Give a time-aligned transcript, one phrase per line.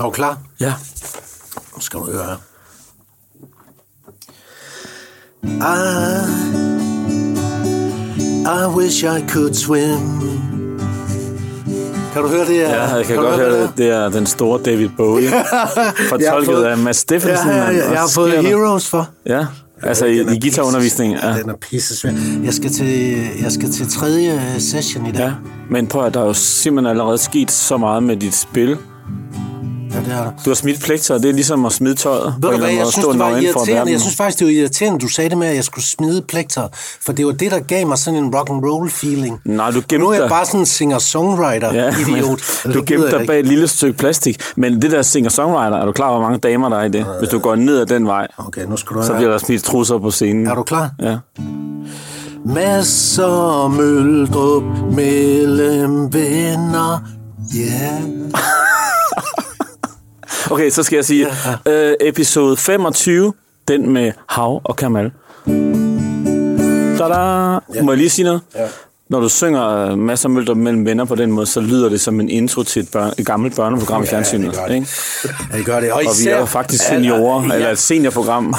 [0.00, 0.38] Er du klar?
[0.60, 0.72] Ja.
[1.74, 2.36] Nu skal du høre.
[5.44, 5.76] I,
[8.46, 9.98] I wish I could swim.
[12.12, 12.56] Kan du høre det?
[12.60, 13.70] Ja, jeg kan, du godt høre det.
[13.76, 15.28] Det er den store David Bowie.
[16.10, 17.48] Fortolket fået- af Mads Steffensen.
[17.48, 18.32] Ja, ja, ja, jeg har fået?
[18.46, 19.08] Heroes for.
[19.26, 19.46] Ja,
[19.82, 21.14] altså i, er i guitarundervisning.
[21.22, 21.38] Ja.
[21.38, 22.10] Den er pisse svær.
[22.44, 25.20] Jeg skal til, jeg skal til tredje øh, session i dag.
[25.20, 25.32] ja.
[25.70, 28.76] Men prøv at der er jo simpelthen allerede sket så meget med dit spil.
[30.06, 30.30] Ja det er der.
[30.44, 32.34] Du har smidt plekter, og det er ligesom at smide tøjet.
[32.40, 33.92] Ved du hvad, jeg synes, det var irriterende.
[33.92, 36.68] Jeg synes faktisk, det var irriterende, du sagde det med, at jeg skulle smide plekter.
[37.04, 39.40] For det var det, der gav mig sådan en rock and roll feeling.
[39.44, 42.40] Nej, du Nu gemte er jeg bare sådan en singer-songwriter-idiot.
[42.64, 44.42] men du gemte dig bag et lille stykke plastik.
[44.56, 47.06] Men det der singer-songwriter, er du klar, hvor mange damer der er i det?
[47.18, 49.64] Hvis du går ned ad den vej, Okay, nu skal du så bliver der smidt
[49.64, 50.46] trusser på scenen.
[50.46, 50.90] Er du klar?
[51.02, 51.16] Ja.
[52.44, 57.00] Masser møldrup mellem venner.
[57.54, 57.60] Ja.
[57.60, 58.02] Yeah.
[60.50, 61.26] Okay, så skal jeg sige,
[61.68, 63.32] øh, episode 25,
[63.68, 65.10] den med Hav og Kamal.
[66.98, 67.14] Tada!
[67.74, 67.82] Ja.
[67.82, 68.40] Må jeg lige sige noget?
[68.54, 68.66] Ja.
[69.08, 72.00] Når du synger øh, masser af møldre mellem venner på den måde, så lyder det
[72.00, 74.46] som en intro til et, børn, et gammelt børneprogram i fjernsynet.
[74.46, 74.74] det gør det.
[74.74, 74.88] ikke?
[75.52, 75.92] Ja, det gør det.
[75.92, 78.54] Og, Og vi er jo faktisk seniorer, Ja, eller et seniorprogram.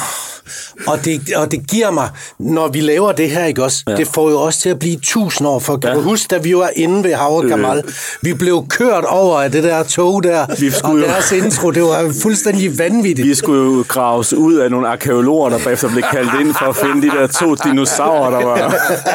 [0.88, 2.09] Og det, og det giver mig,
[2.40, 3.84] når vi laver det her, ikke også?
[3.88, 3.95] Ja.
[3.95, 5.59] Det får jo også til at blive tusind år.
[5.59, 5.89] For kan Ja.
[5.89, 5.95] ja.
[5.95, 7.84] du huske, da vi var inde ved Havre Kamal?
[8.22, 11.72] Vi blev kørt over af det der tog der, Vi og skulle jo- deres intro.
[11.72, 13.28] Det var fuldstændig vanvittigt.
[13.28, 16.76] Vi skulle jo graves ud af nogle arkeologer, der bagefter blev kaldt ind for at
[16.76, 18.58] finde de der to dinosaurer, der var,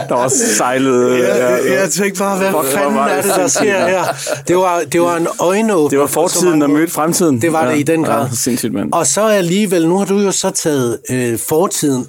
[0.09, 1.19] der var sejlet.
[1.19, 4.05] Jeg, jeg tænkte bare, hvad Fuck, fanden var er det, der sker her?
[4.49, 5.89] Det var, det var en øjenåbner.
[5.89, 7.43] Det var fortiden, der mødte fremtiden.
[7.43, 8.27] Det var det i den grad.
[8.31, 8.93] Ja, sindssygt, mand.
[8.93, 12.07] Og så alligevel, nu har du jo så taget øh, fortiden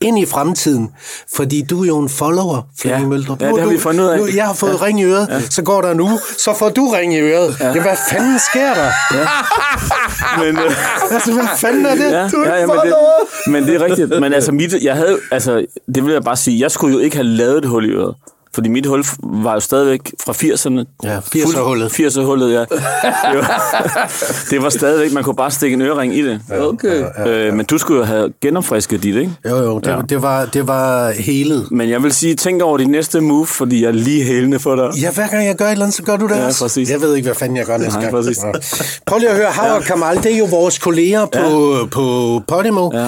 [0.00, 0.90] ind i fremtiden,
[1.34, 3.08] fordi du er jo en follower, Flemming Ja.
[3.08, 3.42] Møldrup.
[3.42, 4.18] Ja, det har vi fundet ud af.
[4.18, 4.84] Nu, jeg har fået ja.
[4.84, 5.40] ring i øret, ja.
[5.40, 7.56] så går der nu, så får du ring i øret.
[7.60, 7.72] Ja.
[7.72, 8.90] Det, hvad fanden sker der?
[9.14, 9.26] Ja.
[10.38, 10.72] Men, øh,
[11.12, 12.10] Altså, hvad fanden er det?
[12.12, 12.94] Ja, du er ja, ja, en men, det,
[13.46, 14.20] men det er rigtigt.
[14.20, 17.16] Men altså, mit, jeg havde, altså, det vil jeg bare sige, jeg skulle jo ikke
[17.16, 18.14] have lavet et hul i øret.
[18.54, 20.96] Fordi mit hul var jo stadigvæk fra 80'erne.
[21.04, 21.86] Ja, 80'er-hullet.
[22.00, 22.60] 80'er-hullet, ja.
[23.30, 23.82] Det var,
[24.50, 26.40] det var stadigvæk, man kunne bare stikke en ørering i det.
[26.60, 27.04] Okay.
[27.26, 29.32] Øh, men du skulle jo have genopfrisket dit, ikke?
[29.48, 29.96] Jo, jo, det, Ja.
[29.96, 30.02] ja.
[30.08, 31.66] det, var, det var helet.
[31.70, 34.76] Men jeg vil sige, tænk over dit næste move, fordi jeg er lige hælende for
[34.76, 35.00] dig.
[35.02, 36.64] Ja, hver gang jeg gør et eller andet, så gør du det Ja, også.
[36.64, 36.90] præcis.
[36.90, 38.14] Jeg ved ikke, hvad fanden jeg gør næste Nej, gang.
[38.14, 38.38] præcis.
[38.44, 38.52] Ja.
[39.06, 41.84] Prøv lige at høre, Howard Kamal, det er jo vores kolleger på, ja.
[41.86, 42.90] på Podimo.
[42.94, 43.06] Ja.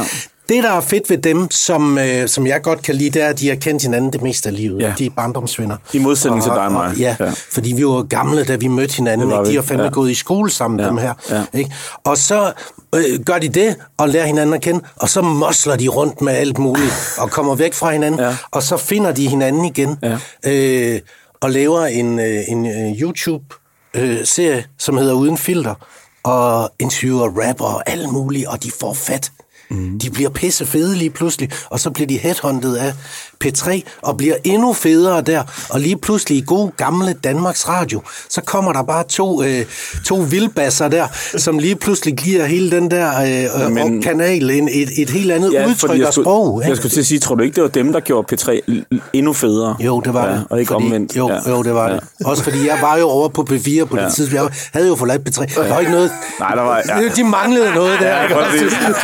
[0.49, 3.27] Det, der er fedt ved dem, som, øh, som jeg godt kan lide, det er,
[3.29, 4.81] at de har kendt hinanden det meste af livet.
[4.83, 4.95] Ja.
[4.99, 5.77] De er barndomsvenner.
[5.93, 6.95] I modsætning til dig og mig.
[6.99, 7.25] Ja, Ja.
[7.27, 9.31] ja, fordi vi var gamle, da vi mødte hinanden.
[9.31, 9.45] Ikke?
[9.45, 9.55] De vi.
[9.55, 9.91] har fandme Ja.
[9.91, 10.87] gået i skole sammen, Ja.
[10.87, 11.15] dem her.
[11.31, 11.45] Ja.
[11.55, 11.73] Ikke?
[12.05, 12.53] Og så
[12.95, 16.33] øh, gør de det, og lærer hinanden at kende, og så mosler de rundt med
[16.33, 18.37] alt muligt, og kommer væk fra hinanden, Ja.
[18.51, 20.19] og så finder de hinanden igen, Ja.
[20.47, 21.01] øh,
[21.41, 25.75] og laver en, øh, en øh, YouTube-serie, som hedder Uden Filter,
[26.25, 29.31] og interviewer rapper og alt muligt, og de får fat.
[29.73, 29.99] Mm.
[29.99, 32.93] De bliver pisse fede lige pludselig, og så bliver de headhunted af
[33.45, 38.41] P3, og bliver endnu federe der, og lige pludselig i god gamle Danmarks Radio, så
[38.41, 39.65] kommer der bare to, øh,
[40.07, 41.07] to vildbasser der,
[41.37, 43.11] som lige pludselig giver hele den der
[43.65, 46.61] øh, Men- kanal en, et, et helt andet ja, udtryk jeg og sprog.
[46.61, 46.77] Jeg ikke?
[46.77, 49.33] skulle til at sige, tror du ikke, det var dem, der gjorde P3 l- endnu
[49.33, 49.77] federe?
[49.81, 50.45] Jo, det var ja, det.
[50.51, 51.17] Og ikke fordi, omvendt.
[51.17, 51.51] Jo, ja.
[51.51, 51.95] jo, det var ja.
[51.95, 52.03] det.
[52.25, 54.05] Også fordi jeg var jo over på P4 på Ja.
[54.05, 54.33] det tidspunkt.
[54.35, 55.61] Jeg havde jo forladt P3.
[55.63, 56.11] Der var ikke noget...
[56.41, 57.09] Nej, der var- ja.
[57.17, 58.35] De manglede noget der, Ja, ikke?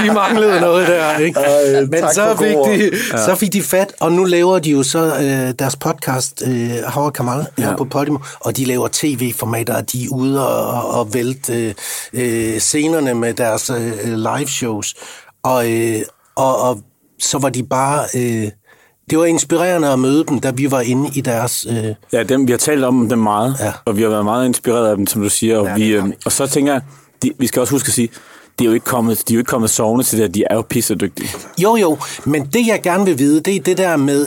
[0.09, 1.41] De manglede noget der, ikke?
[1.41, 4.83] Ej, Men så for fik, de, så fik de fat, og nu laver de jo
[4.83, 7.77] så øh, deres podcast, øh, Howard Kamal, Ja.
[7.77, 11.75] på Podimo, og de laver tv-formater, og de er ude og, og vælte
[12.13, 14.95] øh, scenerne med deres øh, live-shows.
[15.43, 16.01] Og, øh,
[16.37, 16.81] og, og
[17.21, 18.05] så var de bare...
[18.17, 18.51] Øh,
[19.11, 21.67] det var inspirerende at møde dem, da vi var inde i deres...
[21.71, 23.73] Øh, Ja, dem, vi har talt om dem meget, Ja.
[23.85, 25.59] og vi har været meget inspireret af dem, som du siger.
[25.59, 26.83] Og, Ja, vi, øh, og så tænker jeg,
[27.23, 28.09] de, vi skal også huske at sige,
[28.59, 30.33] de er jo ikke kommet, de er jo ikke kommet sovende til det, her.
[30.33, 31.29] de er jo pissedygtige.
[31.59, 34.27] Jo, jo, men det jeg gerne vil vide, det er det der med,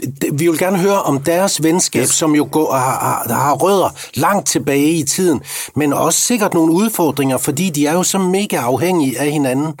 [0.00, 2.08] det- vi vil gerne høre om deres venskab, yes.
[2.10, 5.40] som jo går, har, har, har rødder langt tilbage i tiden,
[5.76, 9.66] men også sikkert nogle udfordringer, fordi de er jo så mega afhængige af hinanden.
[9.66, 9.74] Mm.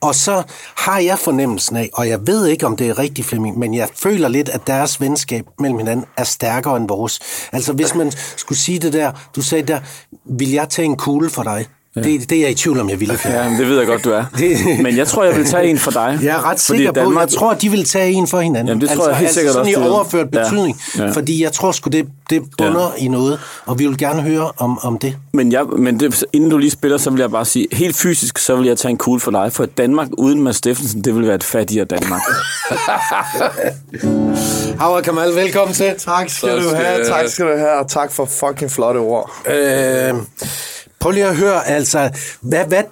[0.00, 0.42] Og så
[0.76, 3.88] har jeg fornemmelsen af, og jeg ved ikke, om det er rigtigt, Flemming, men jeg
[3.96, 7.20] føler lidt, at deres venskab mellem hinanden er stærkere end vores.
[7.52, 9.80] Altså hvis man skulle sige det der, du sagde der,
[10.24, 11.66] vil jeg tage en kugle for dig?
[11.96, 12.00] Ja.
[12.00, 13.18] Det, det er jeg i tvivl om, jeg ville.
[13.24, 14.24] Ja, men det ved jeg godt, du er.
[14.82, 16.18] Men jeg tror, jeg vil tage en for dig.
[16.22, 18.68] Jeg er ret sikker på, Danmark- jeg tror, de vil tage en for hinanden.
[18.68, 19.90] Jamen, det tror altså, jeg helt altså sikkert sådan også, i de vil.
[19.90, 20.42] overført Ja.
[20.42, 20.80] betydning.
[20.98, 21.10] Ja.
[21.10, 23.04] Fordi jeg tror sgu, det, det bunder ja.
[23.04, 25.16] i noget, og vi vil gerne høre om, om det.
[25.32, 28.38] Men, jeg, men det, inden du lige spiller, så vil jeg bare sige, helt fysisk,
[28.38, 31.26] så vil jeg tage en kugle for dig, for Danmark uden Mads Steffensen, det vil
[31.26, 32.22] være et fattigere Danmark.
[34.80, 35.94] Howard Kamal, velkommen til.
[35.98, 38.98] Tak skal Så du skal- have, tak skal du have, og tak for fucking flotte
[38.98, 39.30] ord.
[39.46, 40.14] Øh,
[41.04, 42.10] Prøv lige at høre, altså,
[42.40, 42.82] hvad, hvad,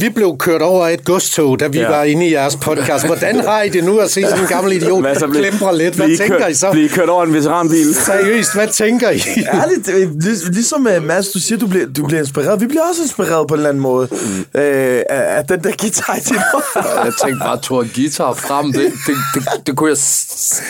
[0.00, 1.88] vi blev kørt over et godstog, da vi ja.
[1.88, 3.06] var inde i jeres podcast.
[3.06, 5.72] Hvordan har I det nu at se sådan en gammel idiot Hvad så bliver- klemper
[5.72, 5.94] lidt?
[5.94, 6.70] Hvad tænker kørt, I så?
[6.72, 7.94] Blive kørt over en veteranbil.
[7.94, 9.22] Seriøst, hvad tænker I?
[9.52, 12.60] Ærligt, øh, lig- ligesom uh, Mads, du siger, du bliver, du bliver inspireret.
[12.60, 14.60] Vi bliver også inspireret på en eller anden måde mm.
[14.60, 16.36] øh, af, den der guitar i din
[17.04, 18.72] Jeg tænkte bare, at tog guitar frem.
[18.72, 19.96] Det, det, det, det kunne jeg...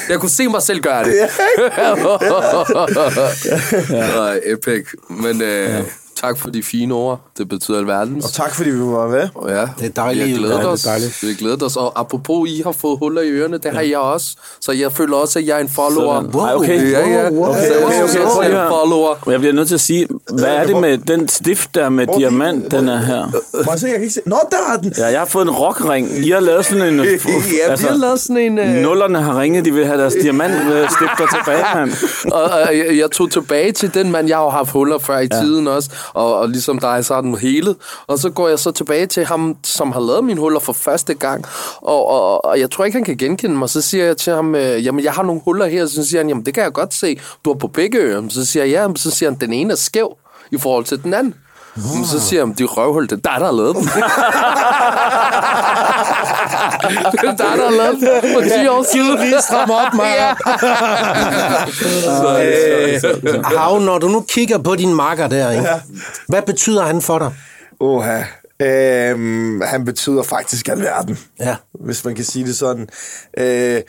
[0.09, 1.15] Jeg kunne se mig selv gøre det.
[4.17, 4.85] Nej, epic.
[5.11, 5.83] Men øh,
[6.17, 7.21] tak for de fine ord.
[7.39, 8.21] Det betyder alverden.
[8.25, 9.29] Og tak, fordi vi var med.
[9.49, 10.27] Ja, Det er dejligt.
[10.27, 10.83] Vi har glædet Ja, det er os.
[10.83, 11.19] dejligt.
[11.23, 11.77] Vi har glædet os.
[11.77, 14.27] Og apropos, I har fået huller i ørerne, det har jeg også.
[14.61, 16.23] Så jeg føler også, at jeg er en follower.
[16.23, 16.41] Sådan.
[16.41, 16.91] Ej, okay.
[16.93, 17.31] Ja, ja.
[17.31, 17.55] Wow, wow.
[17.55, 19.31] Jeg Okay, synes okay, også, prøv jeg er follower.
[19.31, 22.71] Jeg bliver nødt til at sige, hvad er det med den stift der med diamant,
[22.71, 23.25] den er her?
[23.65, 24.21] Må jeg se, jeg kan ikke se.
[24.27, 24.93] Nå, der er den.
[24.99, 26.27] Ja, jeg har fået en rockring.
[26.27, 27.01] I har lavet sådan en...
[27.01, 27.29] altså,
[27.69, 28.59] Ja, vi har lavet sådan en...
[28.59, 31.93] øh, Nullerne har ringet, de vil have deres diamantstifter tilbage, mand.
[32.33, 35.29] og, og jeg, jeg tog tilbage til den mand, jeg har haft huller før i
[35.33, 35.41] ja.
[35.41, 37.77] tiden også, og, og ligesom dig, så er den helet.
[38.07, 41.15] Og så går jeg så tilbage til ham, som har lavet mine huller for første
[41.15, 41.45] gang,
[41.83, 43.71] og, og, og jeg tror ikke, han kan genkende mig.
[43.71, 46.29] Så siger jeg til ham, øh, jamen jeg har nogle huller her, så siger han,
[46.29, 48.23] jamen det kan jeg godt se, du har på begge ører.
[48.29, 50.17] Så siger jeg, ja, så siger han, den ene er skæv
[50.51, 51.35] i forhold til den anden.
[51.95, 53.83] Men så siger han, de røvhul, det er dig, der har lavet dem.
[57.13, 59.19] det er dig, der har lavet dem for 10 år siden.
[59.21, 60.31] lige stramme op, Maja.
[63.35, 65.69] Øh, Hav, når du nu kigger på din makker der, ikke?
[66.29, 67.33] hvad betyder han for dig?
[67.81, 68.23] Oha.
[68.63, 71.19] Øhm, han betyder faktisk alverden.
[71.41, 71.57] Ja.
[71.85, 72.89] Hvis man kan sige det sådan.
[73.39, 73.81] Øh,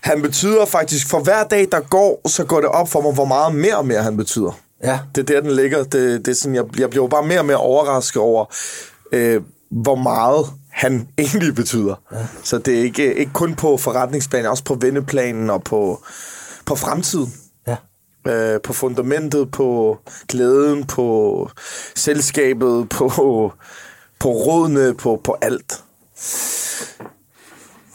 [0.00, 3.24] han betyder faktisk, for hver dag, der går, så går det op for mig, hvor
[3.24, 4.58] meget mere og mere han betyder.
[4.84, 4.98] Ja.
[5.14, 5.84] Det er der, den ligger.
[5.84, 8.44] Det, det er sådan, jeg, jeg bliver jo bare mere og mere overrasket over,
[9.12, 11.94] øh, hvor meget han egentlig betyder.
[12.12, 12.26] Ja.
[12.42, 16.04] Så det er ikke, ikke kun på forretningsplanen, også på venneplanen og på,
[16.66, 17.34] på fremtiden.
[17.66, 17.76] Ja.
[18.32, 19.98] Øh, på fundamentet, på
[20.28, 21.50] glæden, på
[21.94, 23.08] selskabet, på,
[24.20, 25.80] på rådene, på, på alt.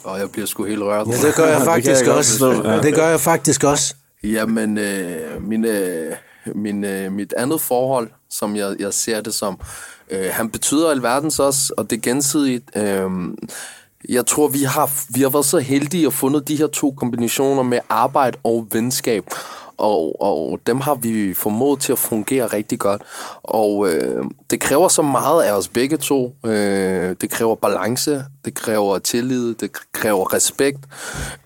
[0.04, 1.08] Og jeg bliver sgu helt rørt.
[1.08, 2.62] Ja, det gør jeg faktisk jeg godt også.
[2.66, 2.82] ja.
[2.82, 3.96] Det gør jeg faktisk også.
[4.24, 6.16] Jamen, øh, min, øh,
[6.46, 9.60] min, øh, mit andet forhold, som jeg, jeg ser det som,
[10.10, 12.72] øh, han betyder alverdens også, og det er gensidigt.
[12.76, 13.10] Øh,
[14.10, 17.64] jeg tror, vi har, vi har været så heldige at fundet de her to kombinationer
[17.64, 19.24] med arbejde og venskab.
[19.80, 23.02] Og, og dem har vi formået til at fungere rigtig godt.
[23.44, 26.36] Og øh, det kræver så meget af os begge to.
[26.46, 30.80] Øh, det kræver balance, det kræver tillid, det kræver respekt.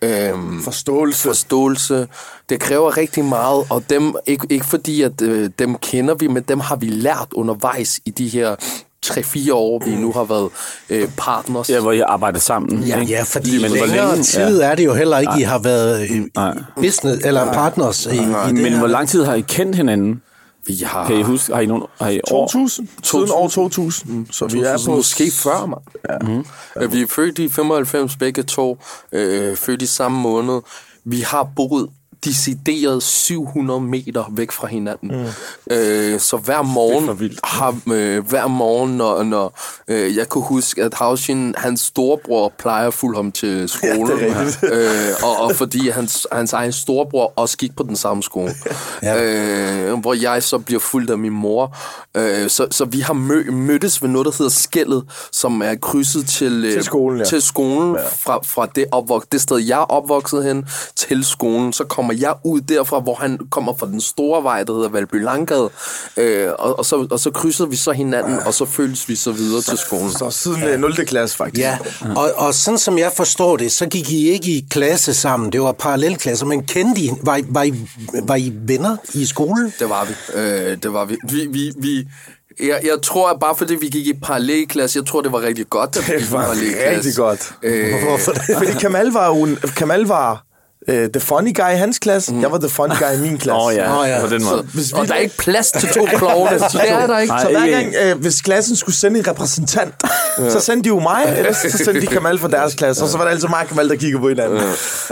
[0.01, 0.33] Øh,
[0.63, 1.27] Forståelse.
[1.27, 2.07] forståelse.
[2.49, 6.43] Det kræver rigtig meget, og dem, ikke, ikke fordi, at øh, dem kender vi, men
[6.43, 8.55] dem har vi lært undervejs i de her
[9.05, 10.49] 3-4 år, vi nu har været
[10.89, 11.69] øh, partners.
[11.69, 12.83] Ja, hvor I arbejder sammen.
[12.83, 13.11] Ja, ikke?
[13.11, 16.09] ja fordi Men hvor længere længe- tid er det jo heller ikke, I har været
[16.09, 16.51] i, Nej.
[16.51, 18.77] i business, eller partners i, i det Men her.
[18.79, 20.21] hvor lang tid har I kendt hinanden?
[20.67, 21.07] Vi har...
[21.07, 22.47] Kan I huske, har I nogen, har I år?
[22.47, 22.87] 2000.
[23.03, 24.27] Siden år 2000.
[24.31, 24.95] Så vi er på...
[24.95, 25.81] Måske før, mand.
[26.09, 26.17] Ja.
[26.27, 26.93] Mm-hmm.
[26.93, 28.77] Vi er født i 95 begge to,
[29.11, 30.61] øh, født i samme måned.
[31.05, 31.89] Vi har boet
[32.25, 35.11] decideret 700 meter væk fra hinanden.
[35.11, 35.75] Mm.
[35.75, 40.93] Øh, så hver morgen har øh, hver morgen, når, når øh, jeg kunne huske, at
[40.93, 44.19] Haushin, hans storebror, plejer at fulde ham til skolen.
[44.19, 44.43] Ja,
[44.73, 48.55] øh, og, og fordi hans, hans egen storebror også gik på den samme skole.
[49.03, 49.23] ja.
[49.23, 51.77] øh, hvor jeg så bliver fuldt af min mor.
[52.17, 56.27] Øh, så, så vi har mø, mødtes ved noget, der hedder Skældet, som er krydset
[56.27, 57.25] til, øh, Til skolen, ja.
[57.25, 58.01] til skolen ja.
[58.01, 60.65] fra, fra det, opvok, det sted, jeg er opvokset hen,
[60.95, 61.73] til skolen.
[61.73, 65.23] Så kommer jeg ud derfra, hvor han kommer fra den store vej, der hedder Valby
[65.23, 65.69] Langgade.
[66.17, 69.31] Øh, og, og, så, og så krydser vi så hinanden, og så følges vi så
[69.31, 70.11] videre til skolen.
[70.11, 70.77] Så siden ja.
[70.77, 70.95] 0.
[71.05, 71.61] klasse, faktisk.
[71.61, 71.77] Ja,
[72.15, 75.51] og, og sådan som jeg forstår det, så gik I ikke i klasse sammen.
[75.51, 77.73] Det var parallelklasser, men kendte I, var, I, var, I,
[78.23, 79.73] var I venner i skolen?
[79.79, 80.39] Det var vi.
[80.39, 81.17] Øh, det var vi.
[81.29, 82.07] Vi, vi, vi
[82.59, 85.69] jeg, jeg tror, at bare fordi vi gik i parallelklasse, jeg tror, det var rigtig
[85.69, 86.95] godt, at vi gik i Det var parallelklasse.
[86.97, 87.53] rigtig godt.
[87.63, 88.41] Øh, Hvorfor det?
[88.57, 90.43] Fordi Kamal var en- Kamal var
[90.87, 92.33] uh, the funny guy i hans klasse.
[92.33, 92.41] Mm.
[92.41, 93.51] Jeg var the funny guy i min klasse.
[93.59, 94.15] Åh oh, ja, oh, ja.
[94.15, 94.65] ja, på den måde.
[94.85, 96.59] så, og der er ikke plads til to klovne.
[96.59, 97.33] det er der ikke.
[97.41, 99.93] Så hver gang, øh, hvis klassen skulle sende en repræsentant,
[100.49, 103.17] så sendte de jo mig, eller så sendte de Kamal fra deres klasse, og så
[103.17, 104.61] var det altid mig og Kamal, der kiggede på hinanden.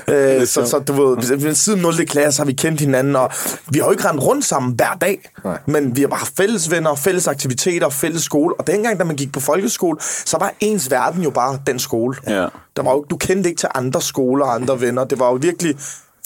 [0.08, 2.06] Øh, så, så du ved, hvis- siden 0.
[2.06, 3.32] klasse har vi kendt hinanden, og
[3.70, 5.30] vi har jo ikke rendt rundt sammen hver dag,
[5.66, 9.16] men vi har bare haft fælles venner, fælles aktiviteter, fælles skole, og dengang, da man
[9.16, 12.16] gik på folkeskole, så var ens verden jo bare den skole.
[12.28, 12.46] Ja.
[12.76, 15.04] Der var jo, du kendte ikke til andre skoler og andre venner.
[15.04, 15.76] Det var jo virkelig,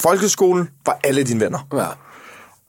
[0.01, 1.67] folkeskolen var alle dine venner.
[1.73, 1.87] Ja.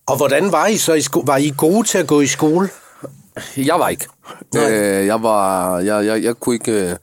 [0.06, 1.26] Og hvordan var I så i skole?
[1.26, 2.68] Var I gode til at gå i skole?
[3.56, 4.06] Jeg var ikke.
[4.56, 5.78] Øh, jeg var...
[5.78, 6.73] Jeg, jeg, jeg kunne ikke...
[6.73, 6.97] Øh,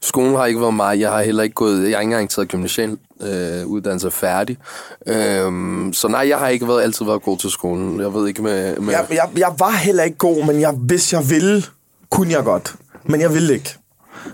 [0.00, 1.00] skolen har ikke været mig.
[1.00, 1.82] Jeg har heller ikke gået...
[1.82, 4.58] Jeg har ikke engang taget gymnasial øh, uddannelse færdig.
[5.06, 8.00] Øhm, så nej, jeg har ikke været, altid været god til skolen.
[8.00, 8.76] Jeg ved ikke med...
[8.76, 11.62] med Jeg, jeg, jeg var heller ikke god, men jeg, hvis jeg ville,
[12.10, 12.74] kunne jeg godt.
[13.04, 13.78] Men jeg ville ikke.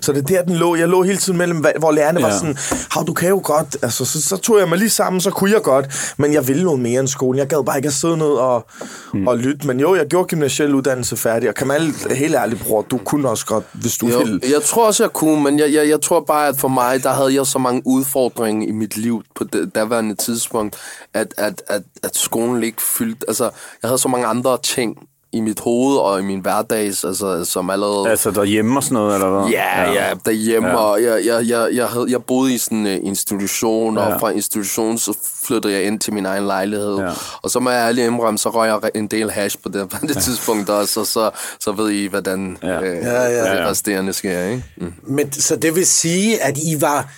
[0.00, 0.74] Så det er der, den lå.
[0.74, 2.26] Jeg lå hele tiden mellem, hvor lærerne ja.
[2.26, 2.56] var sådan,
[2.90, 3.76] Hav, du kan jo godt.
[3.82, 6.14] Altså, så, så tog jeg mig lige sammen, så kunne jeg godt.
[6.16, 7.38] Men jeg ville noget mere end skolen.
[7.38, 8.66] Jeg gad bare ikke at sidde ned og,
[9.14, 9.26] mm.
[9.26, 9.66] og lytte.
[9.66, 11.48] Men jo, jeg gjorde gymnasiel uddannelse færdig.
[11.48, 14.40] Og Kamal, helt ærligt, bror, du kunne også godt, hvis du Jo, ville.
[14.42, 17.12] jeg tror også, jeg kunne, men jeg, jeg, jeg tror bare, at for mig, der
[17.12, 20.76] havde jeg så mange udfordringer i mit liv på det daværende tidspunkt,
[21.14, 23.24] at, at, at, at skolen ikke fyldte...
[23.28, 23.44] Altså,
[23.82, 24.96] jeg havde så mange andre ting
[25.34, 28.10] i mit hoved og i min hverdags, altså, som allerede...
[28.10, 29.50] Altså derhjemme og sådan noget, eller hvad?
[29.50, 30.74] Ja, ja, derhjemme, Ja.
[30.74, 30.80] ja.
[30.80, 34.02] og jeg, jeg, jeg, jeg, havde, jeg boede i sådan en uh, institution, ja.
[34.08, 34.14] Ja.
[34.14, 36.96] og fra institutionen så flyttede jeg ind til min egen lejlighed.
[36.98, 37.10] Ja.
[37.42, 39.96] Og så må jeg ærlig indrømme, så røg jeg en del hash på det, på
[40.06, 42.80] det tidspunkt også, og så, så ved I, hvordan Ja.
[42.82, 43.68] øh, Ja, ja, det ja.
[43.70, 44.64] resterende sker, ikke?
[44.76, 44.92] Mm.
[45.02, 47.08] Men så det vil sige, at I var,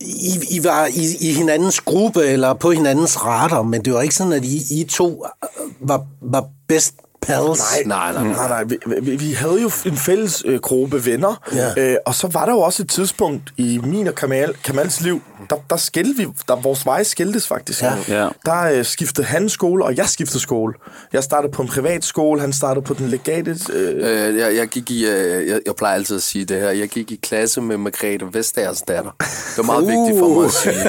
[0.00, 4.14] I, I var i, i hinandens gruppe eller på hinandens radar, men det var ikke
[4.14, 7.60] sådan, at I, I to øh, var, var bedst pals?
[7.86, 8.32] Nej, nej, nej.
[8.32, 11.72] Nej, nej, vi, vi, vi havde jo en fælles øh, gruppe venner, Ja.
[11.76, 15.22] øh, og så var der jo også et tidspunkt i min og Kamal, Kamals liv,
[15.50, 17.82] der, der skilte vi, der vores veje skiltes faktisk.
[17.82, 17.92] Ja.
[18.08, 18.28] Ja.
[18.46, 20.74] Der øh, skiftede han skole, og jeg skiftede skole.
[21.12, 23.58] Jeg startede på en privat skole, han startede på den legale...
[23.72, 26.70] Øh, Øh, jeg, jeg gik i, øh, jeg, jeg plejer altid at sige det her,
[26.70, 29.10] jeg gik i klasse med Margrethe Vestagers datter.
[29.20, 29.88] Det var meget uh.
[29.88, 30.74] vigtigt for mig at sige.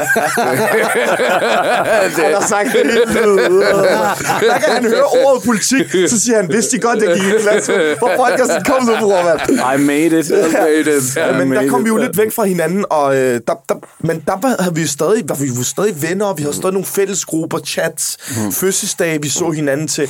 [2.25, 2.84] han har sagt det.
[4.50, 7.41] Der kan han høre ordet politik, så siger han, vidste de godt, jeg gik i
[7.41, 7.74] klasse?
[7.98, 9.39] Hvor podcasten kom nu, bror, mand?
[9.51, 10.29] I made it.
[11.15, 11.84] Ja, men der made kom it.
[11.84, 14.88] vi jo lidt væk fra hinanden, og øh, der, der, men der var, havde vi
[14.88, 18.51] stadig, var vi jo stadig venner, og vi havde stadig nogle fællesgrupper, chats, mm.
[18.51, 20.10] fødselsdage, vi så hinanden til.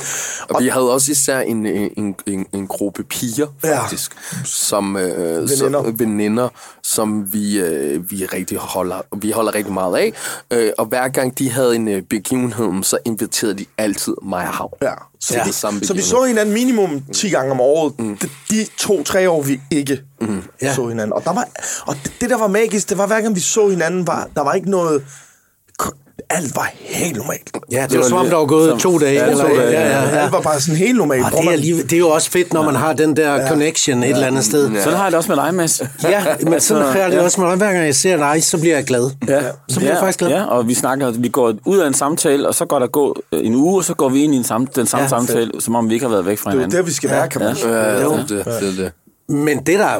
[0.50, 3.82] Og vi havde også især en, en, en, en gruppe piger, Ja.
[3.82, 4.12] faktisk,
[4.44, 5.10] som, øh,
[5.50, 5.82] Veninder.
[5.82, 6.48] Som, veninder,
[6.82, 10.12] som vi, øh, vi, rigtig holder, vi holder rigtig meget af.
[10.50, 14.54] Øh, og hver gang de havde en øh, begivenhed, så inviterede de altid mig og
[14.54, 14.78] Hav.
[14.82, 14.94] Ja.
[15.20, 15.44] Så, Ja.
[15.44, 17.98] vi, Samme så vi så hinanden minimum 10 gange om året.
[17.98, 18.16] Mm.
[18.16, 20.42] De, de to-tre år, vi ikke mm.
[20.62, 20.74] Ja.
[20.74, 21.12] så hinanden.
[21.12, 21.48] Og, der var,
[21.86, 24.42] og det, det, der var magisk, det var hver gang vi så hinanden, var, der
[24.42, 25.04] var ikke noget...
[26.30, 27.50] Alt var helt normalt.
[27.72, 29.12] Ja, det var som om, der var gået to dage.
[29.12, 30.22] Ja, eller, to dage, ja, ja, ja.
[30.22, 31.24] Alt var bare sådan helt normalt.
[31.24, 34.02] Og det, er lige, det er jo også fedt, når man har den der connection
[34.02, 34.80] et eller andet sted.
[34.82, 35.82] Sådan har jeg det også med dig, Mads.
[36.02, 37.56] Ja, men sådan har jeg det også med dig.
[37.56, 39.10] Hver gang jeg ser dig, så bliver jeg glad.
[39.28, 39.40] Ja.
[39.68, 40.30] Så bliver jeg faktisk glad.
[40.30, 43.22] Ja, og vi snakker, vi går ud af en samtale, og så går der gå
[43.32, 45.08] øh, en uge, og så går vi ind i en sam, den samme Ja, ja,
[45.08, 46.78] samtale, som om vi ikke har været væk fra det er hinanden.
[46.78, 47.72] der, vi skal være, kan man sige.
[47.72, 48.92] Ja, det, er det, det, er det.
[49.28, 49.90] Men det der,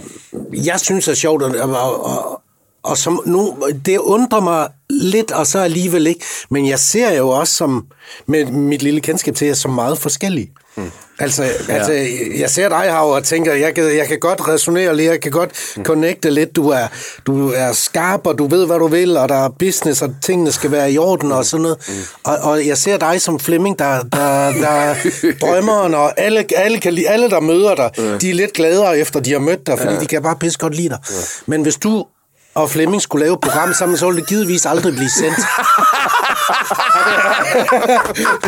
[0.65, 2.41] jeg synes er sjovt, og, og, og,
[2.83, 3.57] og som nu,
[3.87, 7.87] det undrer mig lidt, og så alligevel ikke, men jeg ser jo også som,
[8.27, 10.53] med mit lille kendskab til jer, som meget forskellige.
[10.77, 10.91] Mm.
[11.19, 11.75] Altså, ja.
[11.75, 11.93] altså,
[12.39, 15.33] jeg ser dig, Hav, og tænker, jeg kan, jeg kan godt resonere lidt, jeg kan
[15.33, 15.85] godt mm.
[15.85, 16.57] connecte lidt.
[16.57, 16.87] Du er,
[17.27, 20.53] du er skarp, og du ved, hvad du vil, og der er business, og tingene
[20.53, 21.79] skal være i orden og sådan noget.
[21.89, 21.95] Mm.
[22.25, 24.95] Og, og jeg ser dig som Flemming, der, der, der er
[25.43, 29.33] drømmeren, og alle, alle, kan, alle, der møder dig, de er lidt gladere efter, de
[29.33, 30.99] har mødt dig, fordi de kan bare pisse godt lide dig.
[31.47, 32.07] Men hvis du
[32.55, 35.39] og Flemming skulle lave et program sammen, så ville det givetvis aldrig blive sendt.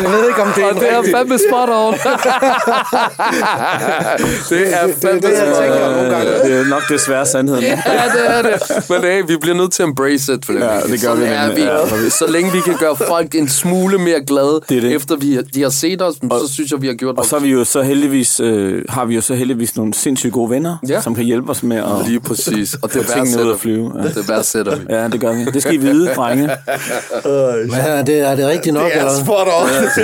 [0.03, 1.93] jeg ved ikke, om det er en Og det er fandme spot on.
[4.49, 5.93] det er det er fandme det, jeg spot on.
[6.51, 7.63] det er nok desværre sandheden.
[7.63, 8.61] Ja, det er det.
[8.89, 10.45] Men hey, vi bliver nødt til at embrace it.
[10.45, 12.09] For Ja, det gør vi er vi.
[12.09, 14.95] Så længe vi kan gøre folk en smule mere glade, Det er det.
[14.95, 17.39] efter vi, de har set os, så synes jeg, vi har gjort Og så er
[17.39, 20.93] vi jo så heldigvis, øh, har vi jo så heldigvis nogle sindssygt gode venner, Ja.
[20.93, 21.01] ja.
[21.01, 22.73] som kan hjælpe os med at Lige præcis.
[22.81, 23.91] Og det få tingene ud at flyve.
[23.93, 24.09] Vi.
[24.09, 24.85] Det værdsætter vi.
[24.89, 25.45] Ja, det gør vi.
[25.45, 26.49] Det skal I vide, drenge.
[27.69, 28.85] Hvad er det, er det rigtigt nok?
[28.85, 29.23] Det er eller?
[29.23, 29.69] spot on.
[29.69, 30.03] det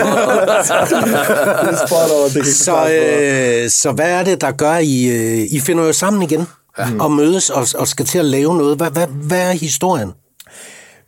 [1.74, 2.29] er spot on.
[2.34, 6.22] Det Så, øh, så hvad er det, der gør, I, øh, I finder jo sammen
[6.22, 6.48] igen
[6.79, 6.88] ja.
[7.00, 8.77] og mødes og, og skal til at lave noget?
[8.77, 10.12] Hvad, hvad, hvad er historien?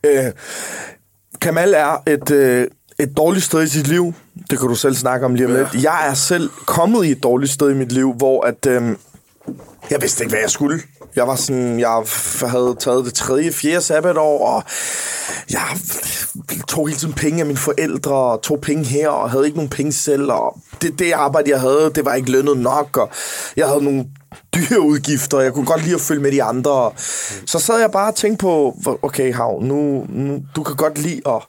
[0.05, 0.25] Øh,
[1.41, 2.67] Kamal er et, øh,
[2.99, 4.13] et dårligt sted i sit liv.
[4.49, 5.83] Det kan du selv snakke om lige om lidt.
[5.83, 8.81] Jeg er selv kommet i et dårligt sted i mit liv, hvor at, øh,
[9.89, 10.81] jeg vidste ikke, hvad jeg skulle.
[11.15, 12.03] Jeg var sådan, jeg
[12.41, 14.63] havde taget det tredje, fjerde sabbatår, og
[15.51, 15.77] jeg
[16.67, 19.69] tog hele tiden penge af mine forældre, og tog penge her, og havde ikke nogen
[19.69, 23.09] penge selv, og det, det arbejde, jeg havde, det var ikke lønnet nok, og
[23.55, 24.05] jeg havde nogle
[24.55, 26.91] dyre udgifter, og jeg kunne godt lide at følge med de andre.
[27.45, 31.21] Så sad jeg bare og tænkte på, okay, Hav, nu, nu, du kan godt lide
[31.25, 31.41] at,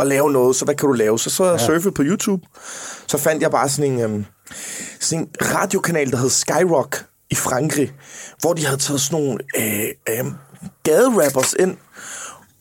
[0.00, 1.18] at lave noget, så hvad kan du lave?
[1.18, 2.42] Så så jeg og surfede på YouTube,
[3.06, 4.24] så fandt jeg bare sådan en, øhm,
[5.00, 7.92] sådan en radiokanal, der hed Skyrock i Frankrig,
[8.40, 10.32] hvor de havde taget sådan nogle øh, øh,
[10.82, 11.76] gaderappers ind,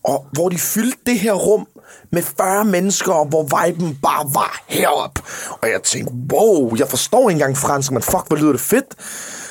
[0.04, 1.68] og hvor de fyldte det her rum
[2.12, 5.20] med 40 mennesker, og hvor viben bare var herop.
[5.62, 8.86] Og jeg tænkte, wow, jeg forstår ikke engang fransk, men fuck, hvor lyder det fedt.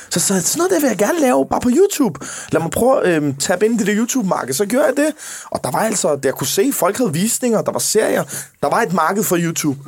[0.09, 2.25] Så sagde jeg, sådan noget der vil jeg gerne lave, bare på YouTube.
[2.51, 4.53] Lad mig prøve at øh, tabe ind i det der YouTube-marked.
[4.53, 5.13] Så gjorde jeg det.
[5.51, 8.23] Og der var altså, der kunne se, folk havde visninger, der var serier.
[8.61, 9.79] Der var et marked for YouTube.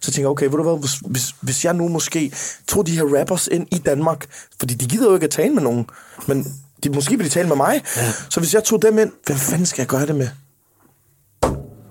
[0.00, 2.32] Så tænkte jeg, okay, ved du hvad, hvis, hvis, hvis jeg nu måske
[2.68, 4.26] tog de her rappers ind i Danmark,
[4.58, 5.86] fordi de gider jo ikke at tale med nogen,
[6.26, 6.46] men
[6.84, 7.82] de måske vil de tale med mig.
[7.96, 8.12] Ja.
[8.30, 10.28] Så hvis jeg tog dem ind, hvad fanden skal jeg gøre det med?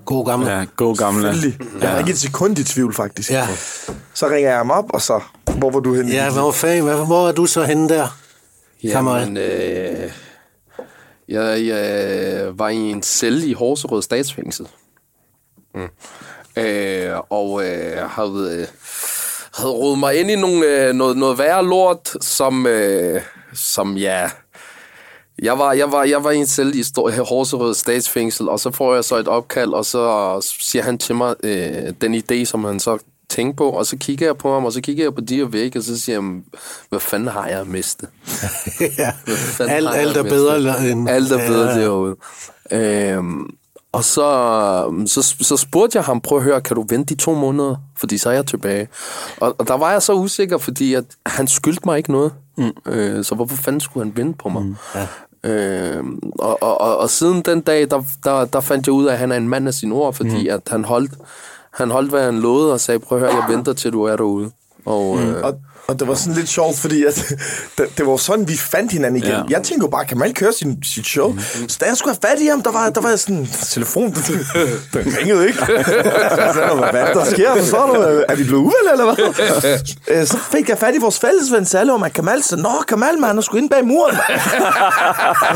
[0.05, 0.47] God gammel.
[0.47, 1.21] Ja, god gamle.
[1.21, 1.67] Selvfølgelig.
[1.81, 3.31] Jeg er ikke et sekund i tvivl, faktisk.
[3.31, 3.47] Ja.
[4.13, 5.21] Så ringer jeg ham op, og så,
[5.57, 6.11] hvor var du henne?
[6.11, 8.17] Ja, hvor, fanden, hvor, hvor er du så henne der?
[8.83, 10.11] Jamen, øh,
[11.27, 14.67] jeg, jeg var i en celle i Horserød statsfængsel.
[15.75, 15.87] Mm.
[16.57, 18.67] Øh, og øh, havde, øh,
[19.53, 23.21] havde rodet mig ind i nogle, øh, noget, noget værre lort, som, øh,
[23.53, 24.29] som ja...
[25.41, 26.83] Jeg var, jeg, var, jeg var i en celle i
[27.29, 31.35] Horserød statsfængsel, og så får jeg så et opkald, og så siger han til mig
[31.43, 32.97] øh, den idé, som han så
[33.29, 35.45] tænkte på, og så kigger jeg på ham, og så kigger jeg på de her
[35.45, 36.41] vægge, og så siger jeg,
[36.89, 38.09] hvad fanden har jeg mistet?
[38.97, 39.11] ja.
[39.27, 41.09] fanden Alt, alt er bedre end...
[41.09, 41.81] Alt er bedre Ja.
[41.81, 42.15] derude.
[42.71, 43.49] Øhm,
[43.98, 47.36] og så, så, så spurgte jeg ham, prøv at høre, kan du vente de to
[47.36, 47.75] måneder?
[47.96, 48.88] Fordi så er jeg tilbage.
[49.38, 52.34] Og, og der var jeg så usikker, fordi at han skyldte mig ikke noget.
[52.58, 52.72] Mm.
[52.86, 54.63] Øh, så hvorfor fanden skulle han vente på mig?
[54.63, 54.75] Mm.
[54.96, 55.08] Ja.
[55.44, 59.13] Øhm, og, og, og, og siden den dag, der, der, der fandt jeg ud af,
[59.13, 60.54] at han er en mand af sine ord, fordi mm.
[60.54, 61.12] at han holdt,
[61.74, 64.16] han holdt, hvad han lovede, og sagde, prøv at høre, jeg venter til du er
[64.16, 64.51] derude.
[64.86, 65.24] Og, mm.
[65.24, 65.54] øh, Og,
[65.88, 67.34] og det var sådan lidt sjovt, fordi at,
[67.77, 69.32] det, det var sådan, vi fandt hinanden igen.
[69.32, 69.41] Ja.
[69.50, 71.32] Jeg tænkte jo bare, Kamal kører sin, sit show.
[71.32, 71.39] Mm.
[71.70, 74.24] Så da jeg skulle have fat i ham, der var, der var sådan, telefon, den,
[74.94, 75.60] den ringede ikke.
[75.60, 75.65] så,
[76.91, 77.56] hvad er det, der sker?
[77.56, 78.24] Forstår du?
[78.29, 79.25] Er vi blevet uvel, eller hvad?
[80.08, 83.27] Øh, så fik jeg fat i vores fællesven Salle, og Kamal så, Nå, Kamal, man,
[83.27, 84.15] han er sgu inde bag muren.
[84.29, 84.39] mand."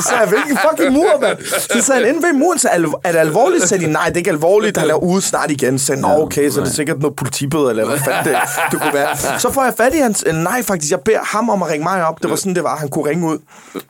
[0.02, 1.38] så sagde jeg, hvilken fucking mur, mand?
[1.72, 3.62] Så sagde han, inde bag muren, så er, det- er alvorligt?
[3.62, 5.80] Så sagde de, nej, det er ikke alvorligt, han er ude snart igen.
[5.80, 8.38] Så sagde Nå, okay, så er det sikkert noget politibøde, eller hvad fanden det,
[8.72, 9.40] det kunne være.
[9.40, 11.84] Så får jeg fat i hans, øh, nej faktisk, jeg beder ham om at ringe
[11.84, 12.22] mig op.
[12.22, 13.38] Det var sådan, det var, han kunne ringe ud.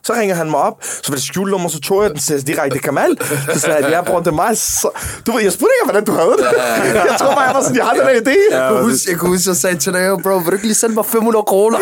[0.04, 2.78] Så ringer han mig op, så var det skjulnummer, så tog jeg den til direkte
[2.78, 3.16] Kamal.
[3.54, 4.56] Så sagde jeg, jeg brugte mig.
[4.58, 4.88] Så,
[5.26, 6.46] du ved, jeg spurgte ikke, hvordan du havde det.
[7.10, 8.54] Jeg tror bare, jeg var sådan, jeg har den her idé.
[8.56, 10.74] jeg, kunne huske, jeg kunne huske, jeg sagde til dig, bro, vil du ikke lige
[10.74, 11.78] sende mig 500 kroner?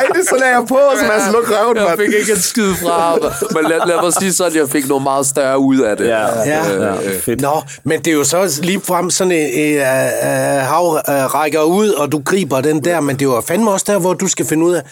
[0.00, 2.38] Rigtig, så lagde jeg på, og så man så lukke røven, Jeg fik ikke en
[2.40, 3.18] skid fra ham.
[3.54, 6.08] Men lad, lad mig sige sådan, jeg fik noget meget større ud af det.
[6.08, 6.84] Ja, Ja.
[6.84, 7.40] ja, fedt.
[7.40, 11.62] Nå, men det er jo så lige frem sådan en uh, uh, hav uh, rækker
[11.62, 14.46] ud, og du griber den der, men det var fandme også der, hvor du skal
[14.46, 14.82] finde ud af,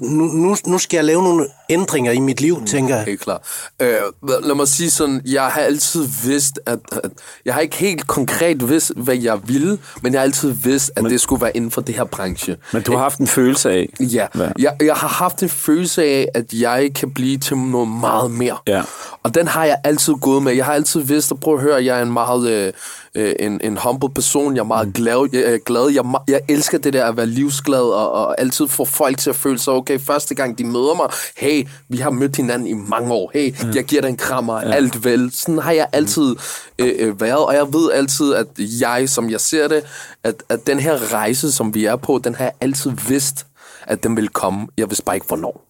[0.00, 3.04] nu, nu, nu skal jeg lave nogle ændringer i mit liv, tænker jeg.
[3.04, 3.40] Helt klart.
[3.82, 7.10] Øh, lad mig sige sådan, jeg har altid vidst, at, at
[7.44, 11.02] jeg har ikke helt konkret vidst, hvad jeg ville, men jeg har altid vidst, at
[11.02, 12.56] men, det skulle være inden for det her branche.
[12.72, 13.88] Men du har haft en følelse af...
[14.00, 14.48] Ja, Hvad?
[14.58, 18.58] jeg, jeg har haft en følelse af, at jeg kan blive til noget meget mere.
[18.66, 18.82] Ja.
[19.22, 20.52] Og den har jeg altid gået med.
[20.52, 22.72] Jeg har altid vidst, at prøv at høre, jeg er en meget øh,
[23.14, 24.54] øh, en, en humble person.
[24.54, 25.28] Jeg er meget glad.
[25.32, 25.90] Jeg, er glad.
[25.90, 29.36] Jeg, jeg elsker det der at være livsglad og, og altid få folk til at
[29.36, 31.06] føle sig, okay, første gang de møder mig,
[31.36, 33.30] hey, vi har mødt hinanden i mange år.
[33.34, 33.68] Hey, ja.
[33.74, 34.72] jeg giver dig en krammer, ja.
[34.72, 35.30] alt vel.
[35.32, 36.36] Sådan har jeg altid
[36.78, 38.46] øh, øh, været, og jeg ved altid, at
[38.80, 39.82] jeg, som jeg ser det,
[40.24, 43.46] at, at den her rejse, som vi er på, den har jeg altid vidst,
[43.82, 44.66] at den vil komme.
[44.78, 45.66] Jeg vidste bare ikke, hvornår.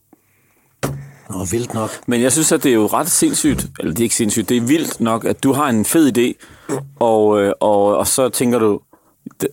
[1.31, 1.91] Nå, vildt nok.
[2.07, 4.57] Men jeg synes, at det er jo ret sindssygt, eller det er ikke sindssygt, det
[4.57, 6.47] er vildt nok, at du har en fed idé,
[7.01, 8.81] og, øh, og, og så tænker du,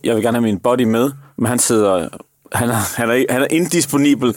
[0.04, 2.08] jeg vil gerne have min body med, men han sidder,
[2.52, 4.34] han er, han er, han er indisponibel,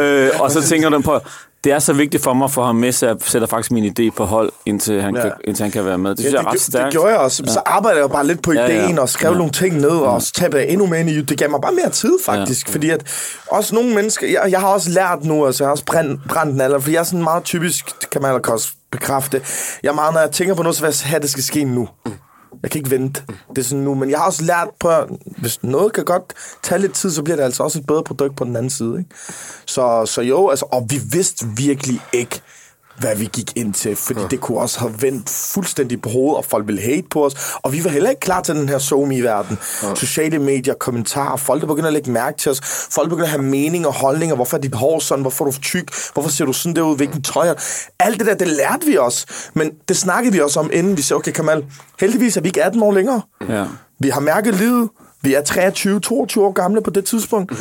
[0.00, 1.20] øh, og så tænker du på,
[1.64, 4.10] det er så vigtigt for mig få ham med, så jeg sætter faktisk min idé
[4.16, 5.20] på hold, indtil han, ja.
[5.20, 5.28] Ja.
[5.28, 6.10] kan, indtil han kan være med.
[6.10, 6.84] Det synes Ja, jeg er ret det, stærkt.
[6.84, 7.42] det gjorde jeg også.
[7.46, 9.00] Så arbejdede jeg bare lidt på Ja, ideen ja.
[9.00, 9.36] og skrev Ja.
[9.36, 11.38] nogle ting ned, og så tabte jeg endnu mere ind i det.
[11.38, 12.68] gav mig bare mere tid, faktisk.
[12.68, 13.02] Fordi at
[13.50, 14.26] også nogle mennesker...
[14.26, 16.92] Jeg, jeg har også lært nu, altså jeg har også brændt, brændt den alder, fordi
[16.94, 19.40] jeg er sådan meget typisk, det kan man også bekræfte.
[19.82, 21.42] Jeg er meget, når jeg tænker på noget, så vil jeg have, at det skal
[21.44, 21.88] ske nu.
[22.62, 23.22] Jeg kan ikke vente.
[23.48, 23.94] Det er sådan nu.
[23.94, 26.22] Men jeg har også lært på, at hvis noget kan godt
[26.62, 28.98] tage lidt tid, så bliver det altså også et bedre produkt på den anden side.
[28.98, 29.10] Ikke?
[29.66, 32.40] Så, så jo, altså, og vi vidste virkelig ikke,
[32.98, 34.26] hvad vi gik ind til, fordi ja.
[34.26, 37.72] det kunne også have vendt fuldstændig på hovedet, og folk ville hate på os, og
[37.72, 39.58] vi var heller ikke klar til den her somi-verden.
[39.82, 39.94] Ja.
[39.94, 43.42] Sociale medier, kommentarer, folk der begynder at lægge mærke til os, folk begynder at have
[43.42, 46.52] mening og holdninger, hvorfor er dit hår sådan, hvorfor er du tyk, hvorfor ser du
[46.52, 47.62] sådan der ud, hvilken tøj har-
[48.00, 51.02] Alt det der, det lærte vi også, men det snakkede vi også om, inden vi
[51.02, 51.64] sagde, okay Kamal,
[52.00, 53.22] heldigvis er vi ikke 18 år længere.
[53.48, 53.64] Ja.
[54.00, 54.88] Vi har mærket livet,
[55.22, 57.52] vi er 23-22 år gamle på det tidspunkt.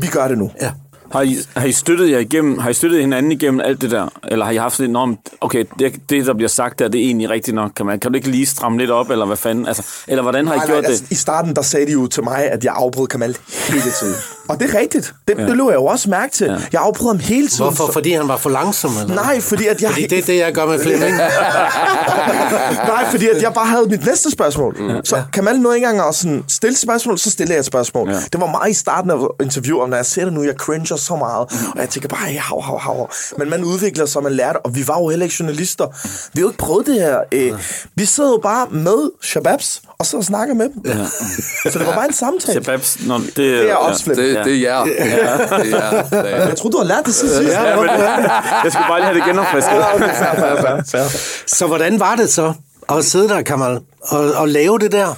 [0.00, 0.50] Vi gør det nu.
[0.60, 0.72] Ja.
[1.12, 4.08] Har I, har I støttet jer igennem, har I støttet hinanden igennem alt det der?
[4.28, 7.00] Eller har I haft sådan en om, okay, det, det, der bliver sagt der, det
[7.00, 7.70] er egentlig rigtigt nok.
[7.76, 9.66] Kan, man, kan du ikke lige stramme lidt op, eller hvad fanden?
[9.66, 10.88] Altså, eller hvordan har I Nej, gjort nej, det?
[10.88, 13.36] altså, I starten, der sagde de jo til mig, at jeg afbrød Kamal
[13.68, 14.14] hele tiden.
[14.48, 15.14] Og det er rigtigt.
[15.28, 15.46] Det, ja.
[15.46, 16.46] det løber jeg jo også mærke til.
[16.46, 16.52] Ja.
[16.72, 17.64] Jeg afprøvede ham hele tiden.
[17.64, 17.92] Hvorfor?
[17.92, 18.90] Fordi han var for langsom?
[19.02, 19.14] Eller?
[19.14, 19.90] Nej, fordi at jeg...
[19.90, 21.16] Fordi det er det, jeg gør med Flemming.
[22.94, 24.76] Nej, fordi at jeg bare havde mit næste spørgsmål.
[24.78, 25.04] Mm.
[25.04, 28.10] Så Kamal nåede ikke engang at sådan stille spørgsmål, så stiller jeg et spørgsmål.
[28.10, 28.20] Ja.
[28.32, 31.16] Det var meget i starten af interviewet, når jeg ser det nu, jeg cringer så
[31.16, 31.52] meget.
[31.52, 31.70] Mm.
[31.74, 33.10] Og jeg tænker bare, hey, hav, hav, hav.
[33.38, 35.86] Men man udvikler sig, man lærer det, og vi var jo heller ikke journalister.
[36.32, 37.20] Vi har jo ikke prøvet det her.
[37.32, 37.52] Øh,
[37.94, 40.82] vi sidder jo bare med Shababs, og så snakker med dem.
[40.84, 41.06] Ja.
[41.70, 42.64] Så det var bare en samtale.
[42.64, 44.22] Shababs, nå, det, Det er også ja.
[44.22, 44.78] Det, det er jer.
[44.78, 44.84] Ja.
[44.84, 46.04] Det er jer.
[46.12, 46.48] Er.
[46.48, 47.34] Jeg troede, du har lært det sidst.
[47.34, 47.88] Ja, men,
[48.64, 49.72] jeg skulle bare lige have det genopfrisket.
[49.98, 51.18] fair, fair, fair, fair.
[51.46, 52.52] Så hvordan var det så
[52.88, 55.14] at sidde der, Kamal, og, og lave det der?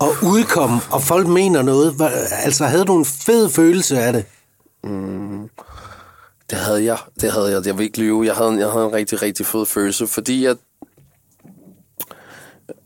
[0.00, 1.94] Og udkomme, og folk mener noget.
[2.44, 4.24] Altså, havde du en fed følelse af det?
[4.84, 5.48] Mm,
[6.50, 6.98] Det havde jeg.
[7.20, 7.66] Det havde jeg.
[7.66, 8.26] Jeg vil ikke lyve.
[8.26, 10.56] Jeg havde, en- jeg havde en rigtig, rigtig fed følelse, fordi jeg...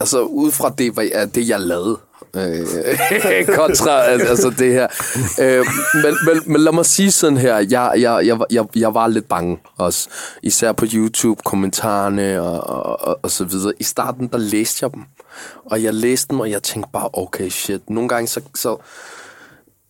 [0.01, 1.99] Altså, ud fra det, hvad jeg, det jeg lavede,
[2.37, 2.67] øh,
[3.59, 4.87] kontra altså det her.
[5.41, 5.67] Øh,
[6.05, 9.29] men, men, men lad mig sige sådan her, jeg, jeg, jeg, jeg, jeg var lidt
[9.29, 10.09] bange også.
[10.43, 13.73] Især på YouTube, kommentarerne og, og, og, og så videre.
[13.81, 15.03] I starten, der læste jeg dem.
[15.65, 17.91] Og jeg læste dem, og jeg tænkte bare, okay, shit.
[17.91, 18.77] Nogle gange, så, så,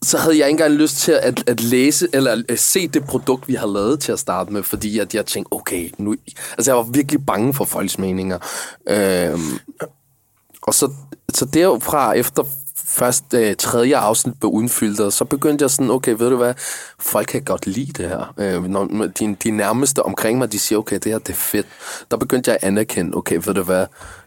[0.02, 3.48] så havde jeg ikke engang lyst til at, at læse, eller at se det produkt,
[3.48, 6.14] vi har lavet til at starte med, fordi at jeg tænkte, okay, nu...
[6.59, 8.38] Altså, jeg var virkelig bange for folks meninger.
[8.87, 9.59] Øhm,
[10.62, 10.92] og så,
[11.35, 12.44] så derfra, efter
[12.87, 16.54] først øh, tredje afsnit blev udfyldt, så begyndte jeg sådan, okay, ved du hvad,
[16.98, 18.35] folk kan godt lide det her.
[18.38, 18.85] Øh, når
[19.20, 21.66] de, de nærmeste omkring mig, de siger, okay, det her, det er fedt.
[22.11, 23.87] Der begyndte jeg at anerkende, okay, ved du hvad,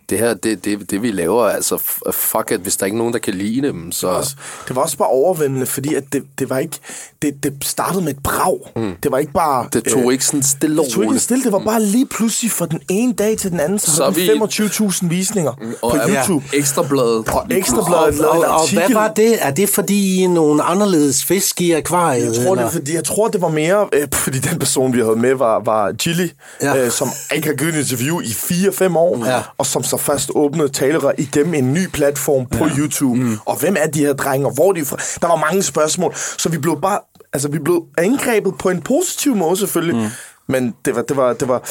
[0.10, 1.78] det her, det, det, det vi laver, altså,
[2.12, 4.36] fuck it, hvis der ikke er nogen, der kan lide dem, så...
[4.68, 6.78] Det var også bare overvældende, fordi at det, det var ikke...
[7.22, 8.58] Det, det startede med et brag.
[8.76, 8.96] Mm.
[9.04, 9.68] Det var ikke bare...
[9.74, 12.52] Det tog ikke sådan stille og Det tog ikke stille, det var bare lige pludselig
[12.52, 15.88] fra den ene dag til den anden, så, Så havde vi vi- 25.000 visninger på
[15.88, 16.46] Og er- YouTube.
[16.54, 17.30] Ekstrabladet.
[17.30, 19.36] Og Ekstrabladet Og, en og hvad var det?
[19.46, 22.26] Er det fordi I er nogle anderledes fisk i akvariet?
[22.26, 22.66] Jeg tror, det, eller?
[22.66, 25.60] er fordi, jeg tror, det var mere, øh, fordi den person, vi havde med, var,
[25.60, 26.74] var Chili, Ja.
[26.76, 26.86] ja.
[26.86, 29.42] øh, som ikke har givet et interview i 4-5 år, Ja.
[29.58, 32.78] og som så først åbnede talerør igennem en ny platform på ja.
[32.78, 33.20] YouTube.
[33.20, 33.38] Mm.
[33.46, 34.98] Og hvem er de her drenge, og hvor er de fra?
[35.22, 37.00] Der var mange spørgsmål, så vi blev bare,
[37.34, 40.10] altså vi blev angrebet på en positiv måde selvfølgelig, mm.
[40.48, 41.62] men det var, det var, det var,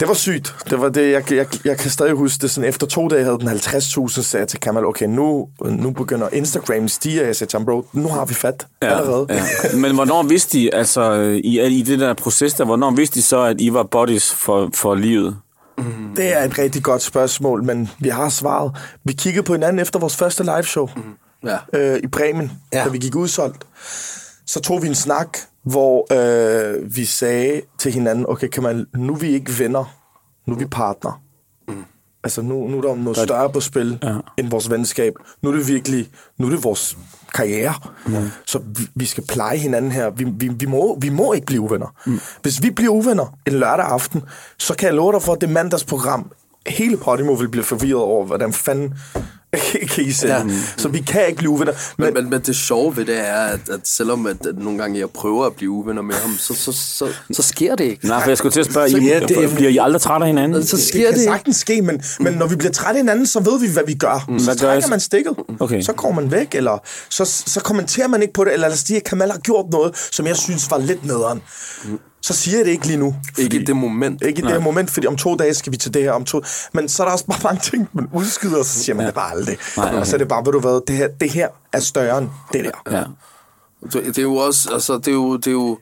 [0.00, 0.54] det var sygt.
[0.70, 2.50] Det var det, jeg, jeg, jeg kan stadig huske det.
[2.50, 6.28] Sådan, efter to dage havde den 50.000, sagde jeg til Kamal, okay, nu, nu begynder
[6.32, 9.26] Instagram stige, og jeg sagde til ham, bro, nu har vi fat allerede.
[9.30, 9.42] Ja.
[9.76, 11.12] Men hvornår vidste I, altså
[11.44, 14.70] i, i det der proces der, hvornår vidste I så, at I var buddies for,
[14.74, 15.36] for livet?
[16.16, 18.72] Det er et rigtig godt spørgsmål, men vi har svaret.
[19.04, 20.88] Vi kiggede på hinanden efter vores første liveshow
[21.44, 21.58] Ja.
[21.72, 22.84] øh, i Bremen, ja.
[22.84, 23.66] da vi gik udsolgt.
[24.46, 29.12] Så tog vi en snak, hvor øh, vi sagde til hinanden, okay, kan man, nu
[29.12, 29.98] er vi ikke venner,
[30.46, 31.22] nu er vi partner.
[32.26, 34.14] Altså nu, nu er der noget større på spil ja.
[34.38, 35.14] end vores venskab.
[35.42, 36.08] Nu er det virkelig,
[36.38, 36.98] nu er det vores
[37.34, 37.74] karriere.
[38.06, 38.14] Mm.
[38.46, 40.10] Så vi, vi skal pleje hinanden her.
[40.10, 41.94] Vi, vi, vi, må, vi må ikke blive uvenner.
[42.06, 42.20] Mm.
[42.42, 44.22] Hvis vi bliver uvenner en lørdag aften,
[44.58, 46.30] så kan jeg love dig for, at det mandagsprogram,
[46.66, 48.94] hele Podimo vil blive forvirret over, hvordan fanden
[49.94, 50.34] kan I sende.
[50.34, 50.42] Ja.
[50.76, 51.72] Så vi kan ikke blive uvenner.
[51.98, 54.98] Men, men, men det sjove ved det er, at, at selvom at, at nogle gange
[54.98, 58.06] jeg prøver at blive uvenner med ham, så, så, så, så sker det ikke.
[58.06, 60.24] Nej, for jeg skulle til at spørge, Så- I, ja, det- bliver I aldrig trætte
[60.24, 60.66] af hinanden?
[60.66, 61.24] Så det sker kan det, ikke.
[61.32, 63.94] sagtens ske, men, men når vi bliver trætte af hinanden, så ved vi, hvad vi
[63.94, 64.24] gør.
[64.28, 64.38] Mm.
[64.38, 64.90] Så Hvad gør trækker så?
[64.90, 65.34] man stikket.
[65.60, 65.82] Okay.
[65.82, 68.80] Så går man væk, eller så, så kommenterer man ikke på det, eller lad os
[68.80, 71.42] sige, at Kamal har gjort noget, som jeg synes var lidt nederen.
[72.20, 73.16] Så siger jeg det ikke lige nu.
[73.38, 74.22] Ikke i det moment.
[74.22, 76.12] Ikke i det her moment, fordi om to dage skal vi til det her.
[76.12, 76.42] Om to...
[76.72, 79.06] Men så er der også bare mange ting, man udskyder, og så siger man ja.
[79.06, 79.58] det bare aldrig.
[79.76, 79.98] Nej.
[79.98, 82.28] Og så er det bare, ved du hvad, det her, det her er større end
[82.52, 82.92] det der.
[82.96, 83.04] Ja.
[83.92, 85.78] Det, det er jo også, altså, det er jo, det er jo,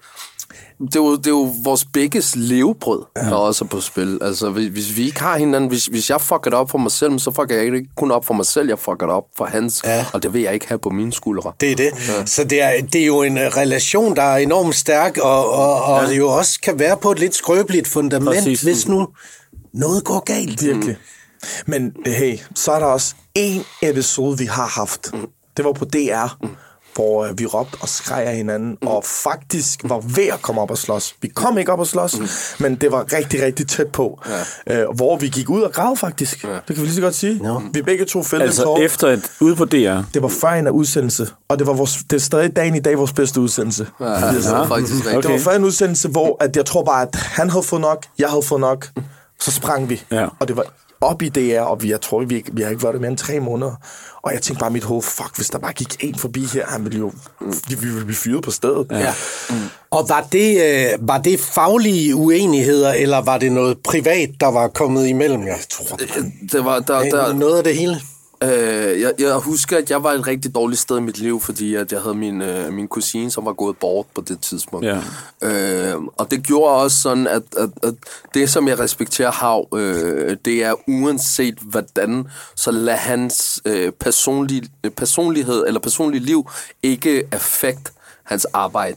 [0.80, 4.18] det er jo, det er jo vores begges levebrød, der også er på spil.
[4.22, 6.90] Altså, hvis, hvis vi ikke har hinanden, hvis, hvis jeg fucker det op for mig
[6.90, 9.44] selv, så fucker jeg ikke kun op for mig selv, jeg fucker det op for
[9.44, 10.06] hans, Ja.
[10.12, 11.52] og det vil jeg ikke have på mine skuldre.
[11.60, 11.90] Det er det.
[12.08, 12.26] Ja.
[12.26, 15.82] Så det er, det er jo en øh, relation, der er enormt stærk, og, og,
[15.82, 16.10] og ja.
[16.16, 18.60] jo også kan være på et lidt skrøbeligt fundament, Præcis.
[18.60, 19.08] Hvis nu
[19.74, 20.62] noget går galt.
[20.64, 20.96] Virkelig.
[21.66, 25.10] Men hey, så er der også en episode, vi har haft.
[25.56, 26.38] Det var på DR,
[26.94, 30.70] hvor øh, vi råbte og skreg af hinanden, og faktisk var ved at komme op
[30.70, 31.14] og slås.
[31.22, 32.16] Vi kom ikke op og slås,
[32.58, 34.20] men det var rigtig, rigtig tæt på.
[34.66, 34.82] Ja.
[34.82, 36.44] Øh, hvor vi gik ud og græd faktisk.
[36.44, 36.48] Ja.
[36.48, 37.40] Det kan vi lige så godt sige.
[37.44, 37.54] Ja.
[37.72, 38.82] Vi begge to fældede Altså tårer.
[38.82, 40.00] efter et ude på DR.
[40.14, 42.80] Det var før en af udsendelse, og det var vores, det er stadig dagen i
[42.80, 43.86] dag vores bedste udsendelse.
[44.00, 45.04] Ja, det er faktisk.
[45.04, 48.04] Det var før en udsendelse, hvor at jeg tror bare, at han havde fået nok,
[48.18, 48.86] jeg havde fået nok.
[49.40, 50.02] Så sprang vi.
[50.10, 50.26] Ja.
[50.40, 50.64] Og det var
[51.04, 53.10] op i DR, og vi, jeg tror, vi, ikke- vi har ikke været der mere
[53.10, 53.72] end tre måneder.
[54.22, 56.66] Og jeg tænkte bare i mit hoved, fuck, hvis der bare gik en forbi her,
[56.66, 57.12] han ville jo,
[57.68, 58.86] vi, vi ville blive fyret på stedet.
[58.90, 59.14] Ja.
[59.50, 59.56] Mm.
[59.90, 64.68] Og var det, øh, var det faglige uenigheder, eller var det noget privat, der var
[64.68, 65.46] kommet imellem jer?
[65.46, 65.96] Jeg tror,
[66.52, 68.00] Det var, der, der, der, noget af det hele.
[68.44, 71.74] Øh, jeg, jeg husker, at jeg var et rigtig dårligt sted i mit liv, fordi
[71.74, 74.86] at jeg havde min, øh, min kusine, som var gået bort på det tidspunkt.
[74.86, 75.00] Ja.
[75.42, 77.94] Øh, og det gjorde også sådan, at, at, at
[78.34, 82.26] det, som jeg respekterer Hav, øh, det er uanset hvordan,
[82.56, 84.62] så lad hans øh, personlig,
[84.96, 86.50] personlighed eller personlige liv
[86.82, 87.92] ikke affekt
[88.24, 88.96] hans arbejde.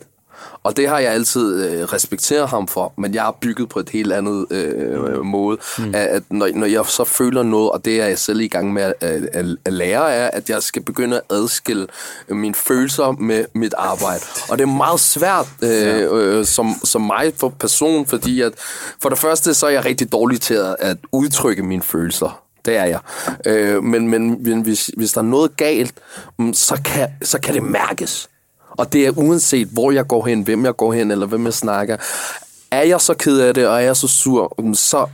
[0.63, 3.89] Og det har jeg altid øh, respekteret ham for, men jeg er bygget på et
[3.89, 5.57] helt andet øh, måde.
[5.77, 5.95] Mm.
[5.95, 8.73] At, at når, når jeg så føler noget, og det er jeg selv i gang
[8.73, 11.87] med at, at, at lære, er, at jeg skal begynde at adskille
[12.29, 14.23] mine følelser med mit arbejde.
[14.49, 18.53] Og det er meget svært øh, øh, som, som mig for person, fordi at
[19.01, 22.43] for det første, så er jeg rigtig dårlig til at, at udtrykke mine følelser.
[22.65, 22.99] Det er jeg.
[23.45, 25.93] Øh, men men, men hvis, hvis der er noget galt,
[26.39, 28.29] mm, så kan, så kan det mærkes.
[28.77, 31.53] Og det er uanset, hvor jeg går hen, hvem jeg går hen, eller hvem jeg
[31.53, 31.97] snakker.
[32.71, 35.05] Er jeg så ked af det, og er jeg så sur, så,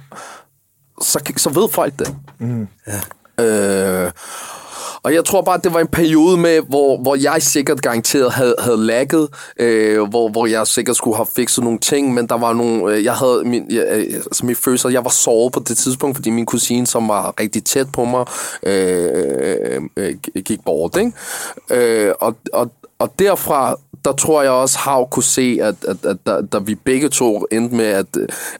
[1.02, 2.16] så, så ved folk det.
[2.40, 2.68] Mm.
[2.88, 3.00] Ja.
[3.46, 4.12] Øh,
[5.04, 8.32] og jeg tror bare, at det var en periode med, hvor, hvor jeg sikkert garanteret
[8.32, 12.38] havde, havde lagget, øh, hvor, hvor jeg sikkert skulle have fikset nogle ting, men der
[12.38, 15.78] var nogle, øh, jeg havde min, jeg, altså min følelse, jeg var såret på det
[15.78, 18.26] tidspunkt, fordi min kusine, som var rigtig tæt på mig,
[18.64, 21.12] øh, øh, gik bort, ikke?
[21.70, 26.18] Øh, og, og, og derfra, der tror jeg også, Hav kunne se, at, at, at
[26.28, 28.06] da, da vi begge to endte med at,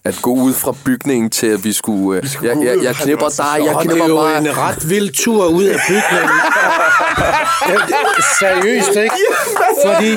[0.06, 2.22] at gå ud fra bygningen til, at vi skulle...
[2.22, 4.38] Vi skulle jeg, jeg, jeg knipper dig, jeg Og det knipper er jo mig.
[4.38, 6.30] en ret vild tur ud af bygningen.
[7.68, 7.96] Det-
[8.40, 9.16] Seriøst, ikke?
[9.86, 10.10] Fordi,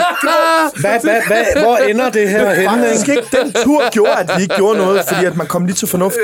[0.80, 2.68] hvad, hvad, hvad, hvor ender det her henne?
[2.86, 3.22] Faktisk ikke?
[3.40, 6.16] Den tur gjorde, at vi ikke gjorde noget, fordi at man kom lige til fornuft.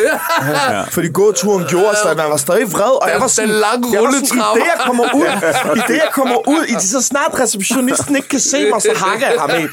[0.70, 0.82] Ja.
[0.82, 3.88] Fordi gåturen gjorde, så at man var stadig vred, og jeg var sådan, Den lange
[3.92, 4.60] jeg sådan, i rulletrappe.
[4.60, 5.26] det jeg kommer ud,
[5.76, 8.88] i det jeg kommer ud, i det så snart receptionisten ikke kan se mig, så
[8.96, 9.68] hakker jeg ham ind.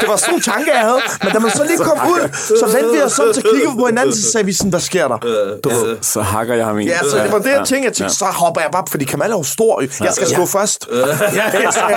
[0.00, 1.00] Det var sådan en tanke, jeg havde.
[1.22, 2.22] Men da man så lige kom ud,
[2.60, 4.80] så vendte vi os om til at kigge på hinanden, så sagde vi sådan, hvad
[4.80, 5.18] sker der?
[5.64, 5.96] Du ved.
[6.00, 6.86] Så hakker jeg ham i.
[6.86, 7.86] Ja, så det var det, jeg tænkte.
[7.86, 9.82] Jeg tænkte, så hopper jeg bare, fordi Kamal er jo stor.
[10.04, 10.88] Jeg skal slå først.
[10.92, 11.88] Ja, ellers er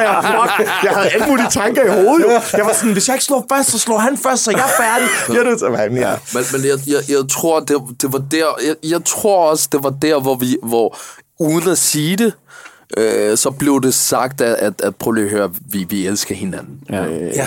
[0.00, 2.24] jeg, fuck, jeg havde alle mulige tanker i hovedet.
[2.24, 2.40] Jo.
[2.56, 4.82] Jeg var sådan, hvis jeg ikke slår først, så slår han først, så jeg er
[4.82, 5.08] færdig.
[5.28, 6.16] Jeg er nødt til at ja.
[6.34, 8.46] Men, men jeg, jeg, jeg tror, det, det var der...
[8.66, 10.56] Jeg, jeg tror også, det var der, hvor vi...
[10.62, 10.98] Hvor,
[11.40, 12.32] uden at sige det,
[12.96, 16.34] øh, så blev det sagt, at, at, at prøv lige at høre, vi, vi elsker
[16.34, 16.80] hinanden.
[16.90, 17.06] Ja.
[17.06, 17.46] Øh, Ja.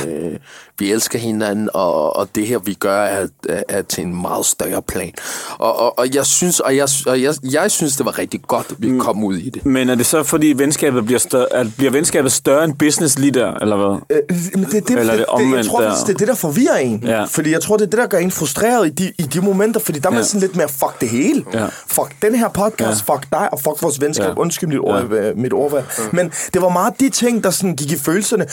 [0.80, 4.46] Vi elsker hinanden, og, og det her, vi gør, er, er, er til en meget
[4.46, 5.12] større plan.
[5.58, 8.68] Og, og, og jeg synes, og jeg, og jeg, jeg synes, det var rigtig godt,
[8.70, 9.66] at vi kom ud i det.
[9.66, 13.32] Men er det så, fordi venskabet bliver, større, at bliver venskabet større end business lige
[13.32, 14.18] der, eller hvad?
[14.30, 15.96] Øh, Men det, det, Eller er det det, jeg tror, der?
[16.08, 17.04] det er det, der forvirrer en.
[17.04, 17.24] Ja.
[17.24, 19.80] Fordi jeg tror, det er det, der gør en frustreret i de, i de momenter,
[19.80, 20.26] fordi der er man Ja.
[20.26, 21.46] sådan lidt mere, fuck det hele.
[21.54, 21.66] Ja.
[21.88, 24.26] Fuck den her podcast, fuck dig, og fuck vores venskab.
[24.26, 24.34] Ja.
[24.38, 25.86] Undskyld mit, ord, øh, mit ordvalg.
[26.12, 28.46] Men det var meget de ting, der sådan gik i følelserne.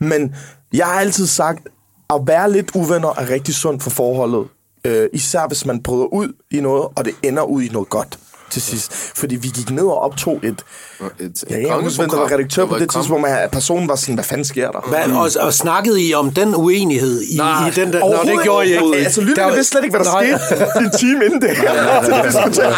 [0.00, 0.34] Men
[0.72, 1.68] jeg har altid sagt,
[2.10, 4.48] at være lidt uvenner er rigtig sundt for forholdet.
[4.84, 8.18] Øh, især hvis man bryder ud i noget, og det ender ud i noget godt
[8.50, 8.92] til sidst.
[9.14, 10.64] Fordi vi gik ned og optog et...
[11.20, 14.14] Et, Ja, jeg husker, hvem der var redaktør på det tidspunkt, at personen var sådan,
[14.14, 14.88] hvad fanden sker der?
[14.88, 17.98] Hvad, og, og snakkede I om den uenighed i, Nej, i den der...
[17.98, 18.96] Nå, Overhovedet det gjorde I ikke.
[18.96, 20.38] Altså, lytterne vidste slet ikke, hvad der Nej.
[20.38, 21.50] skete en time inden det.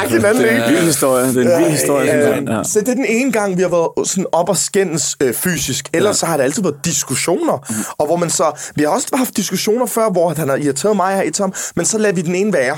[0.01, 1.27] Række hinanden Det er en vild historie.
[1.27, 2.39] Det er en vild historie.
[2.39, 2.45] Øh.
[2.49, 2.63] Ja.
[2.65, 5.89] Så det er den ene gang, vi har været sådan op og skændes øh, fysisk.
[5.95, 7.85] Ellers så har det altid været diskussioner.
[7.99, 8.71] Og hvor man så...
[8.77, 11.87] Vi har også haft diskussioner før, hvor han har irriteret mig her i Tom, men
[11.87, 12.77] så lader vi den ene være.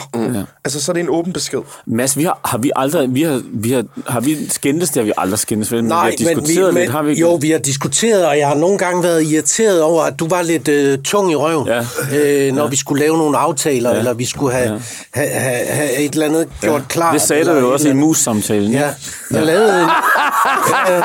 [0.65, 1.61] Altså, så er det en åben besked.
[1.87, 3.15] Mads, vi har, har vi aldrig...
[3.15, 4.89] Vi har, vi har, har vi skændtes?
[4.91, 5.71] Det har vi aldrig skændtes.
[5.73, 7.21] Men Nej, vi har diskuteret men, lidt, har vi ikke?
[7.21, 10.43] Jo, vi har diskuteret, og jeg har nogle gange været irriteret over, at du var
[10.43, 11.85] lidt øh, tung i røven, Ja.
[12.47, 13.99] øh, når vi skulle lave nogle aftaler, ja.
[13.99, 14.79] eller vi skulle have, ja.
[15.15, 17.15] have, have, have et eller andet gjort klart.
[17.15, 18.73] Det sagde du jo også i mus-samtalen.
[18.73, 18.91] Ja,
[19.31, 19.89] jeg lavede, en,
[20.89, 21.03] jeg,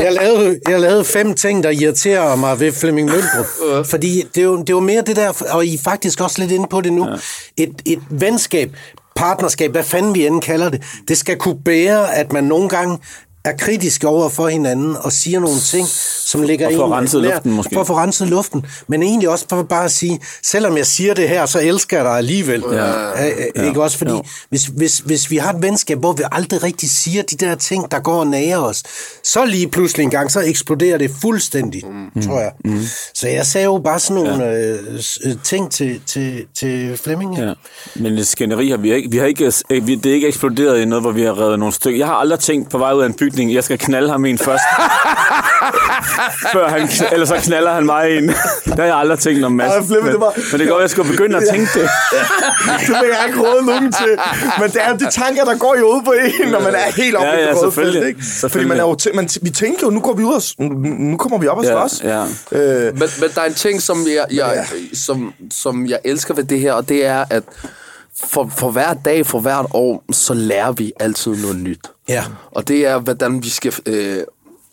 [0.00, 3.86] jeg, lavede, jeg lavede fem ting, der irriterer mig ved Flemming Møldrup.
[3.86, 6.66] Fordi det jo, det jo mere det der, og I er faktisk også lidt inde
[6.70, 7.06] på det nu,
[7.56, 8.70] et, et venskab,
[9.20, 12.98] partnerskab, hvad fanden vi end kalder det, det skal kunne bære, at man nogle gange
[13.44, 15.88] er kritisk over for hinanden og siger nogle ting,
[16.24, 17.74] som ligger en renset nær- luften måske.
[17.74, 18.66] For at få renset luften.
[18.88, 22.04] Men egentlig også for bare at sige, selvom jeg siger det her, så elsker jeg
[22.04, 22.64] dig alligevel.
[22.72, 22.84] Ja.
[23.56, 23.66] Ja.
[23.66, 23.98] Ikke også?
[23.98, 24.12] Fordi
[24.48, 27.90] hvis, hvis, hvis vi har et venskab, hvor vi aldrig rigtig siger de der ting,
[27.90, 28.82] der går og nager os,
[29.24, 31.82] så lige pludselig en gang, så eksploderer det fuldstændig,
[32.14, 32.22] mm.
[32.22, 32.52] tror jeg.
[32.64, 32.80] Mm.
[33.14, 34.72] Så jeg sagde jo bare sådan nogle ja.
[34.72, 37.38] øh, øh, ting til, til, til Flemming.
[37.38, 37.52] Ja.
[37.96, 39.10] Men skænderi har vi ikke.
[39.10, 41.58] Vi har ikke øh, vi, det er ikke eksploderet i noget, hvor vi har reddet
[41.58, 41.98] nogle stykker.
[41.98, 44.38] Jeg har aldrig tænkt på vej ud af en bygning, jeg skal knalde ham en
[44.38, 44.62] først.
[46.52, 48.28] Før han, eller så knaller han mig en.
[48.64, 49.72] Det har jeg aldrig tænkt om, Mads.
[49.72, 51.82] Ej, Flemming, men, det var- men det går, jeg skulle begynde at tænke det.
[52.80, 54.18] Det vil jeg ikke råde nogen til.
[54.60, 56.92] Men det er jo de tanker, der går i hovedet på en, når man er
[56.96, 58.02] helt oppe Ja, i ja, det røde selvfølgelig.
[58.02, 58.08] felt.
[58.08, 58.20] Ikke?
[58.20, 58.68] Fordi Selvfølgelig.
[58.68, 60.64] man er jo tæ- man, vi tænker jo, nu går vi ud og,
[60.98, 62.00] nu, kommer vi op og Ja, slås.
[62.04, 62.24] ja.
[62.52, 66.44] Øh, Men, men der er en ting, som jeg, jeg, som, som jeg elsker ved
[66.44, 67.42] det her, og det er, at
[68.24, 71.80] for, for hver dag, for hvert år, så lærer vi altid noget nyt.
[72.08, 72.24] Ja.
[72.50, 73.74] Og det er, hvordan vi skal...
[73.86, 74.22] Øh,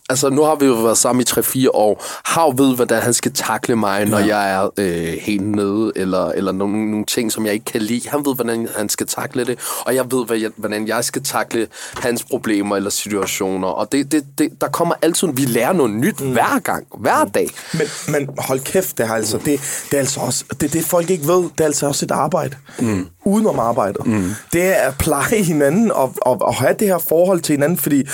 [0.08, 2.04] altså, nu har vi jo været sammen i 3-4 år.
[2.24, 4.36] Hav ved, hvordan han skal takle mig, når ja.
[4.36, 8.08] jeg er øh, helt nede, eller, eller nogle, nogle ting, som jeg ikke kan lide.
[8.08, 11.22] Han ved, hvordan han skal takle det, og jeg ved, hvad jeg, hvordan jeg skal
[11.22, 11.66] takle
[11.96, 13.68] hans problemer eller situationer.
[13.68, 15.28] Og det, det, det, der kommer altid...
[15.32, 16.32] Vi lærer noget nyt mm.
[16.32, 17.48] hver gang, hver dag.
[17.72, 21.10] Men, men hold kæft, det er altså, det, det er altså også, det, det folk
[21.10, 22.56] ikke ved, det er altså også et arbejde.
[22.78, 23.06] Mm.
[23.24, 24.06] Udenom arbejdet.
[24.06, 24.30] Mm.
[24.52, 28.04] Det er at pleje hinanden og, og, og have det her forhold til hinanden, fordi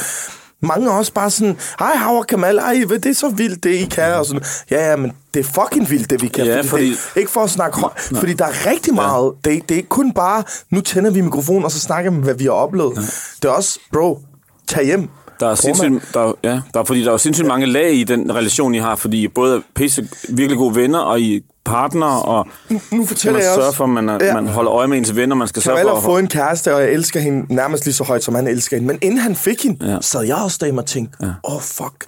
[0.64, 3.84] mange er også bare sådan, hej Hauer Kamal, ej, det er så vildt, det I
[3.84, 6.44] kan, og sådan, ja, ja, men det er fucking vildt, det vi kan.
[6.46, 9.74] Ja, fordi- Det, ikke for at snakke højt, fordi der er rigtig meget, det, det
[9.74, 12.50] er ikke kun bare, nu tænder vi mikrofonen, og så snakker vi, hvad vi har
[12.52, 12.96] oplevet.
[13.42, 14.20] Det er også, bro,
[14.68, 15.08] tag hjem.
[15.44, 18.34] Der er, sindssygt, der, ja, der er, fordi der er sindssygt mange lag i den
[18.34, 22.22] relation, I har, fordi I både er pisse, virkelig gode venner, og I er partnere,
[22.22, 23.76] og Nu skal fortæller man jeg sørge også.
[23.76, 24.34] for, at man, er, Ja.
[24.34, 26.28] man holder øje med ens venner, man skal sørge Kamal for har at fået en
[26.28, 28.86] kæreste, og jeg elsker hende nærmest lige så højt, som han elsker hende.
[28.86, 29.98] Men inden han fik hende, Ja.
[30.00, 31.32] sad jeg også derhjemme og tænkte, åh ja.
[31.42, 32.04] oh, fuck,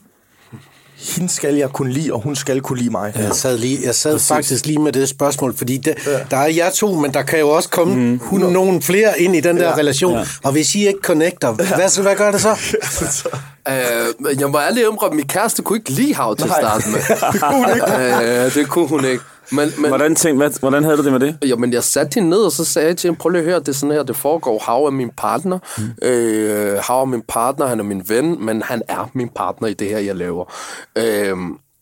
[0.98, 3.12] hende skal jeg kunne lide, og hun skal kunne lide mig.
[3.16, 6.18] Jeg sad, lige, jeg sad faktisk lige med det spørgsmål, fordi det, ja.
[6.30, 8.38] der er jer to, men der kan jo også komme mm.
[8.38, 9.76] nogen flere ind i den der ja.
[9.76, 10.18] relation.
[10.18, 10.24] Ja.
[10.42, 12.56] Og hvis I ikke connecter, hvad, så, hvad gør det så?
[13.68, 16.88] Øh, jeg må ærligt indrømme, at min kæreste kunne ikke lide hav til at starte
[16.88, 16.98] med.
[17.32, 18.44] Det kunne hun ikke.
[18.44, 19.24] øh, det kunne hun ikke.
[19.50, 21.38] Men, men, Hvordan, tænk, hvad, hvordan havde du det med det?
[21.44, 23.58] Jamen, jeg satte hende ned, og så sagde jeg til hende, prøv lige at høre,
[23.60, 24.62] det er sådan her, det foregår.
[24.66, 25.58] Hav er min partner.
[25.78, 26.08] Mm.
[26.08, 29.74] Øh, Hav er min partner, han er min ven, men han er min partner i
[29.74, 30.52] det her, jeg laver.
[30.98, 31.36] Øh,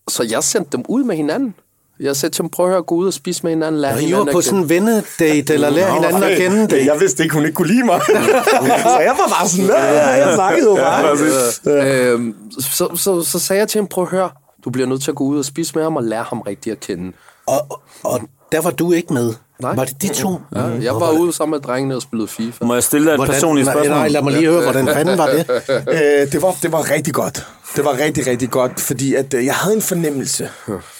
[0.08, 1.54] så jeg sendte dem ud med hinanden.
[2.00, 4.00] Jeg sagde til dem, prøv at høre, gå ud og spise med hinanden, lad I
[4.00, 6.86] hinanden var på sådan en vennedate, eller lære hinanden at kende det.
[6.86, 8.00] Jeg vidste ikke, hun ikke kunne lide mig.
[8.94, 12.12] så jeg var bare sådan, ja, ja, jeg snakkede jo bare.
[12.12, 14.30] Øhm, så, så, så sagde jeg til ham, prøv at høre,
[14.64, 16.72] du bliver nødt til at gå ud og spise med ham og lære ham rigtigt
[16.72, 17.12] at kende.
[17.46, 18.20] Og, og
[18.52, 19.34] der var du ikke med.
[19.62, 19.74] Nej.
[19.74, 20.40] Var det de to?
[20.54, 22.64] Ja, jeg var ude sammen med drengene og spillede FIFA.
[22.64, 23.96] Må jeg stille dig et personligt nej, spørgsmål?
[23.96, 25.46] nej, lad mig lige høre, hvordan fanden var det?
[25.88, 27.46] Øh, det, var, det var rigtig godt.
[27.76, 30.48] Det var rigtig, rigtig godt, fordi at, øh, jeg havde en fornemmelse.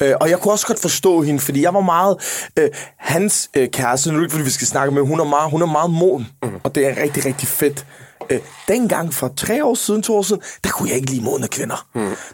[0.00, 2.16] Øh, og jeg kunne også godt forstå hende, fordi jeg var meget...
[2.58, 5.24] Øh, hans øh, kæreste, nu er det ikke, fordi vi skal snakke med, hun er
[5.24, 6.28] meget, hun er meget moden.
[6.64, 7.86] Og det er rigtig, rigtig fedt.
[8.30, 11.48] Øh, dengang for tre år siden, to år siden, der kunne jeg ikke lide modne
[11.48, 11.86] kvinder.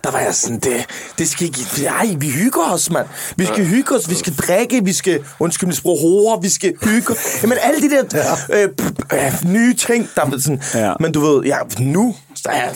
[0.04, 0.86] Der var jeg sådan, det,
[1.18, 1.86] det skal ikke...
[1.86, 3.06] Ej, vi hygger os, mand.
[3.36, 5.24] Vi skal hygge os, vi skal drikke, vi skal...
[5.38, 9.74] Undskyld, mit sprog, hore, vi skal hygge Jamen, alle de der øh, p- øh, nye
[9.74, 10.62] ting, der er sådan...
[10.74, 10.92] Ja.
[11.00, 12.14] Men du ved, ja, nu...
[12.44, 12.68] Der er,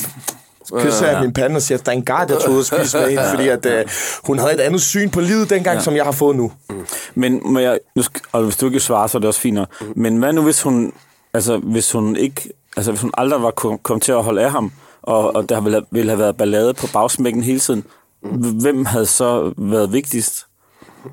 [0.73, 2.99] kysser jeg min pande og siger, at der er en gard, jeg tog og spise
[2.99, 3.85] med hende, fordi at, øh,
[4.25, 5.83] hun havde et andet syn på livet dengang, ja.
[5.83, 6.53] som jeg har fået nu.
[7.15, 9.55] Men må jeg, nu skal, og hvis du ikke svarer, så er det også fint
[9.55, 9.69] nok.
[9.97, 10.93] Men hvad nu, hvis hun,
[11.35, 14.51] altså, hvis hun ikke, altså, hvis hun aldrig var kom, kom til at holde af
[14.51, 17.85] ham, og, og der ville, have- ville have været ballade på bagsmækken hele tiden,
[18.61, 20.47] hvem havde så været vigtigst?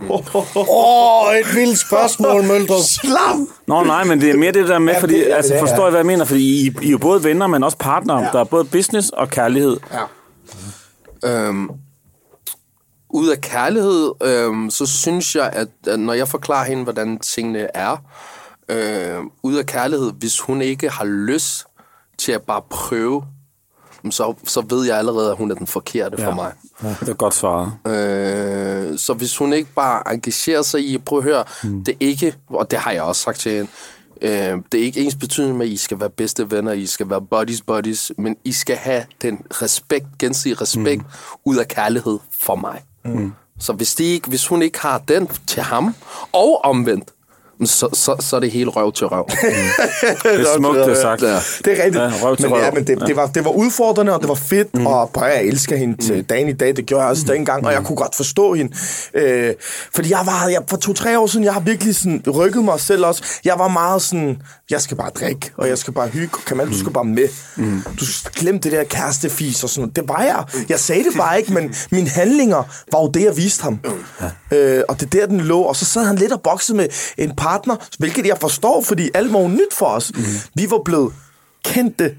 [0.10, 2.80] Åh, oh, et vildt spørgsmål, Møldrup.
[2.84, 3.47] Slam!
[3.67, 5.60] Nå nej, men det er mere det der med, Ja, fordi, det- ja, altså, det
[5.60, 6.26] forstår jeg, hvad jeg mener?
[6.26, 8.30] Fordi I, I er jo både venner, men også partnere.
[8.34, 9.78] Der er både business og kærlighed.
[11.24, 11.47] Ja.
[11.47, 11.69] Øhm,
[13.10, 17.67] ud af kærlighed, øhm, så synes jeg, at, at når jeg forklarer hende, hvordan tingene
[17.78, 17.97] er,
[18.72, 21.66] øhm, ud af kærlighed, hvis hun ikke har lyst
[22.18, 23.24] til at bare prøve,
[24.10, 26.28] så, så ved jeg allerede, at hun er den forkerte ja.
[26.28, 26.54] for mig.
[26.84, 27.74] Ja, det er godt svaret.
[28.92, 31.84] Øh, så hvis hun ikke bare engagerer sig i, prøv at høre, mm.
[31.84, 33.70] det er ikke, og det har jeg også sagt til hende,
[34.22, 37.10] øh, det er ikke ens betydning med, at I skal være bedste venner, I skal
[37.10, 41.42] være buddies, buddies, men I skal have den respekt, gensidig respekt, mm.
[41.46, 42.84] ud af kærlighed for mig.
[43.06, 43.34] Mm.
[43.60, 45.96] Så hvis, de ikke, hvis hun ikke har den til ham,
[46.32, 47.12] og omvendt,
[47.65, 49.26] så, så, så er det helt røv til røv.
[50.24, 51.21] Det er smukt, det er sagt.
[51.21, 51.28] Ja.
[51.65, 51.95] Det er rigtigt.
[51.95, 52.62] Ja, røv til men, røv.
[52.62, 54.86] ja, men det, det, var, det var udfordrende, og det var fedt, mm.
[54.88, 56.76] og prøv, jeg elsker hende til dagen i dag.
[56.76, 57.34] Det gjorde jeg også mm.
[57.34, 58.78] dengang, og jeg kunne godt forstå hende.
[59.13, 59.54] Øh,
[59.95, 63.06] fordi jeg var, jeg, for to-tre år siden, jeg har virkelig sådan, rykket mig selv
[63.06, 63.24] også.
[63.45, 66.38] Jeg var meget sådan, jeg skal bare drikke, og jeg skal bare hygge.
[66.47, 67.28] Kamal, du skal bare med.
[67.56, 67.82] Mm.
[68.00, 69.95] Du glemme det der kærestefis og sådan noget.
[69.95, 70.65] Det var jeg.
[70.69, 73.80] Jeg sagde det bare ikke, men mine handlinger var jo det, jeg viste ham.
[74.52, 75.62] Øh, og det er der, den lå.
[75.62, 79.34] Og så sad han lidt og boxede med en partner, hvilket jeg forstår, fordi alt
[79.34, 80.12] var nyt for os.
[80.16, 80.24] Mm.
[80.56, 81.14] Vi var blevet
[81.66, 82.12] kendte.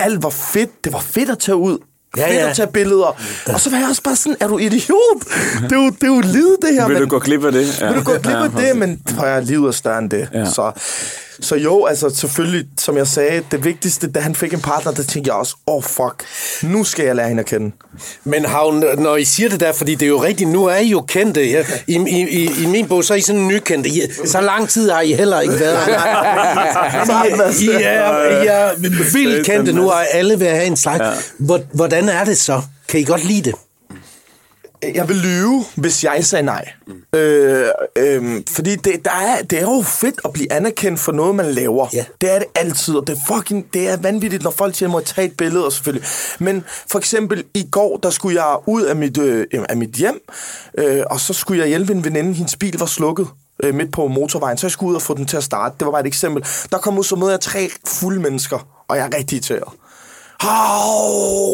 [0.00, 0.84] Alt var fedt.
[0.84, 1.78] Det var fedt at tage ud.
[2.16, 2.50] Ja, Ja, fedt ja.
[2.50, 3.16] at tage billeder.
[3.46, 5.22] Og så var jeg også bare sådan, er du idiot?
[5.62, 6.86] Det er jo, det er jo livet, det her.
[6.88, 7.80] Vil men- du gå glip af det?
[7.80, 10.28] vil du gå glip af det, men prøv at livet er større end det.
[10.32, 10.38] Ja.
[10.38, 10.44] Ja.
[10.50, 10.72] Så,
[11.40, 15.02] så jo, altså selvfølgelig, som jeg sagde, det vigtigste, da han fik en partner, der
[15.02, 16.24] tænkte jeg også, oh fuck,
[16.62, 17.72] nu skal jeg lære hende at kende.
[18.24, 20.88] Men Havn, når I siger det der, fordi det er jo rigtigt, nu er I
[20.88, 21.44] jo kendte.
[21.46, 21.96] I, i,
[22.30, 23.90] i, i min bog, så er I sådan nykendte.
[23.90, 25.88] I, så lang tid har I heller ikke været.
[27.60, 28.74] I, I, er, I er
[29.12, 31.32] vildt kendte nu, og alle vil have en slags.
[31.38, 32.62] Hvor, hvordan er det så?
[32.88, 33.54] Kan I godt lide det?
[34.82, 36.68] Jeg vil lyve, hvis jeg sagde nej.
[36.86, 37.18] Mm.
[37.18, 41.34] Øh, øh, fordi det, der er, det er jo fedt at blive anerkendt for noget,
[41.34, 41.88] man laver.
[41.92, 42.04] Ja.
[42.20, 44.92] Det er det altid, og det fucking det er vanvittigt, når folk siger, at jeg
[44.92, 46.08] må tage et billede, og selvfølgelig.
[46.38, 50.20] Men for eksempel i går, der skulle jeg ud af mit, øh, af mit hjem,
[50.78, 53.28] øh, og så skulle jeg hjælpe en veninde, hendes bil var slukket
[53.62, 55.74] øh, midt på motorvejen, så jeg skulle ud og få den til at starte.
[55.78, 56.44] Det var bare et eksempel.
[56.72, 59.72] Der kom ud så møder jeg tre fulde mennesker, og jeg er rigtig irriteret.
[60.40, 61.00] Hav,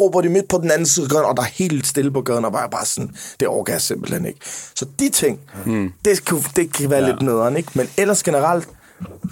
[0.01, 2.21] råber de midt på den anden side af gaden, og der er helt stille på
[2.21, 3.11] gaden, og var jeg bare sådan,
[3.41, 4.41] det overgår jeg simpelthen ikke.
[4.75, 5.93] Så de ting, mm.
[6.05, 7.11] det, kan, det kan være ja.
[7.11, 7.71] lidt nederen, ikke?
[7.75, 8.69] Men ellers generelt,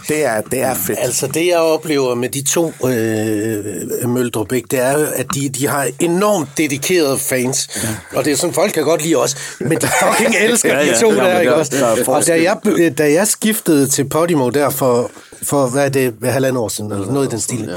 [0.08, 0.98] det er, det er fedt.
[1.02, 5.66] Altså det, jeg oplever med de to øh, Møldrup, ikke, det er at de, de
[5.68, 7.68] har enormt dedikerede fans.
[7.82, 8.18] Ja.
[8.18, 10.86] Og det er sådan, folk kan godt lide os, men de fucking elsker Ja, de
[10.86, 11.00] ja.
[11.00, 11.72] to Ja, der, ikke også?
[11.80, 15.10] der er Og da jeg, da jeg skiftede til Podimo der for,
[15.42, 17.76] for hvad er det, halvandet år siden, eller noget i den stil, ja.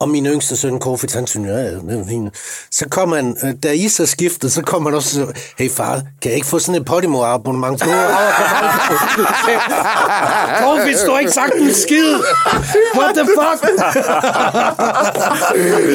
[0.00, 2.34] Og min yngste søn, Kofit, han synes, ja, det er fint.
[2.70, 5.70] Så kom han, øh, da I så skiftede, så kom han også og så, hey
[5.70, 7.78] far, kan jeg ikke få sådan et Podimo-abonnement?
[10.62, 12.14] Kofit, du har ikke sagt en skid!
[12.96, 13.82] What the fuck?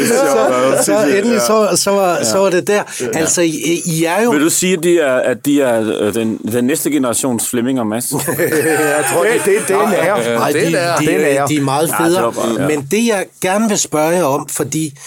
[0.08, 2.84] så, så endelig, så, så, var, så var det der.
[3.14, 4.32] Altså, I, I er jo...
[4.32, 7.80] Vil du sige, at de er, at de er øh, den, den næste generations Flemming
[7.80, 8.12] og Mads?
[8.12, 10.36] jeg tror, det, det, det er nære.
[10.36, 12.34] Nej, det de, er de, Det er de, de er meget federe.
[12.68, 14.98] Men det, jeg gerne vil spørge jer om, fordi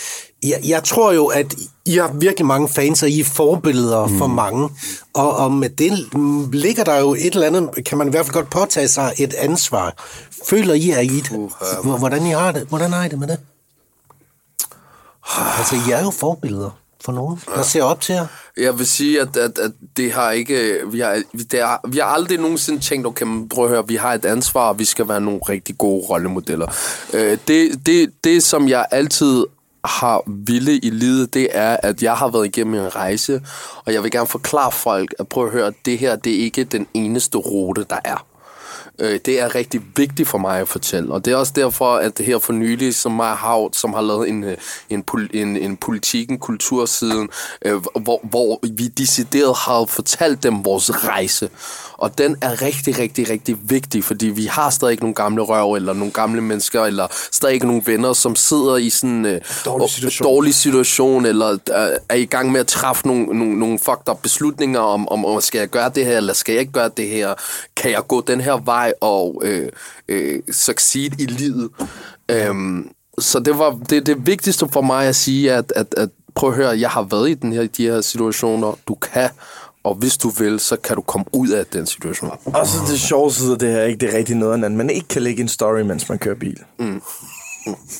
[0.43, 1.55] jeg, jeg tror jo, at
[1.87, 4.19] I har virkelig mange fans, og I er forbilleder mm.
[4.19, 4.69] for mange.
[5.15, 5.93] Og, og med det
[6.53, 9.35] ligger der jo et eller andet, kan man i hvert fald godt påtage sig et
[9.35, 9.95] ansvar.
[10.49, 11.51] Føler I, at I det?
[11.83, 12.63] Hvor- Hvordan I har det?
[12.69, 13.39] Hvordan har I det med det?
[15.59, 16.71] Altså, I er jo forbilleder
[17.07, 18.27] for nogen, der ser op til jer.
[18.57, 20.81] Jeg vil sige, at, at, at det har ikke...
[20.87, 23.89] Vi har, vi, det har, vi har aldrig nogensinde tænkt, okay, men prøv at høre,
[23.89, 26.75] vi har et ansvar, og vi skal være nogle rigtig gode rollemodeller.
[27.15, 29.45] Øh, det, det, det, som jeg altid
[29.85, 33.41] har ville i livet, det er, at jeg har været igennem en rejse,
[33.85, 36.39] og jeg vil gerne forklare folk, at prøv at høre, at det her, det er
[36.39, 38.27] ikke den eneste rute, der er.
[38.99, 42.19] Øh, det er rigtig vigtigt for mig at fortælle, og det er også derfor, at
[42.19, 44.57] det her for nylig, som mig Hav, som har lavet en, øh,
[44.91, 47.29] en, en, en politik, en kultursiden,
[47.63, 51.51] øh, hvor, hvor vi decideret har fortalt dem vores rejse.
[51.99, 55.73] Og den er rigtig, rigtig, rigtig vigtig, fordi vi har stadig ikke nogle gamle røv,
[55.73, 59.91] eller nogle gamle mennesker, eller stadig ikke nogle venner, som sidder i sådan en Dårlig
[59.91, 60.27] situation.
[60.27, 64.23] dårlig situation, eller øh, er i gang med at træffe nogle, nogle, nogle fucked up
[64.23, 67.09] beslutninger om, om, om, skal jeg gøre det her, eller skal jeg ikke gøre det
[67.09, 67.35] her?
[67.77, 69.69] Kan jeg gå den her vej og øh,
[70.09, 71.71] øh, succeed i livet?
[72.31, 76.51] Øhm, så det var det, det vigtigste for mig at sige, at, at, at prøv
[76.51, 78.79] at høre, jeg har været i den her, de her situationer.
[78.89, 79.31] Du kan,
[79.85, 82.31] og hvis du vil, så kan du komme ud af den situation.
[82.45, 83.99] Og så det sjove side af det her, ikke?
[83.99, 84.73] Det er rigtig noget andet.
[84.73, 86.59] Man ikke kan lægge en story, mens man kører bil.
[86.79, 87.03] Mm.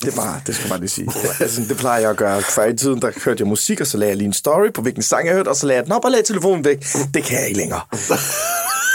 [0.01, 1.11] Det er bare, det skal bare lige sige.
[1.39, 2.41] Altså, det plejer jeg at gøre.
[2.41, 4.81] Før i tiden, der hørte jeg musik, og så lagde jeg lige en story på,
[4.81, 6.85] hvilken sang jeg hørte, og så lagde jeg den op og lagde telefonen væk.
[7.13, 7.81] Det kan jeg ikke længere.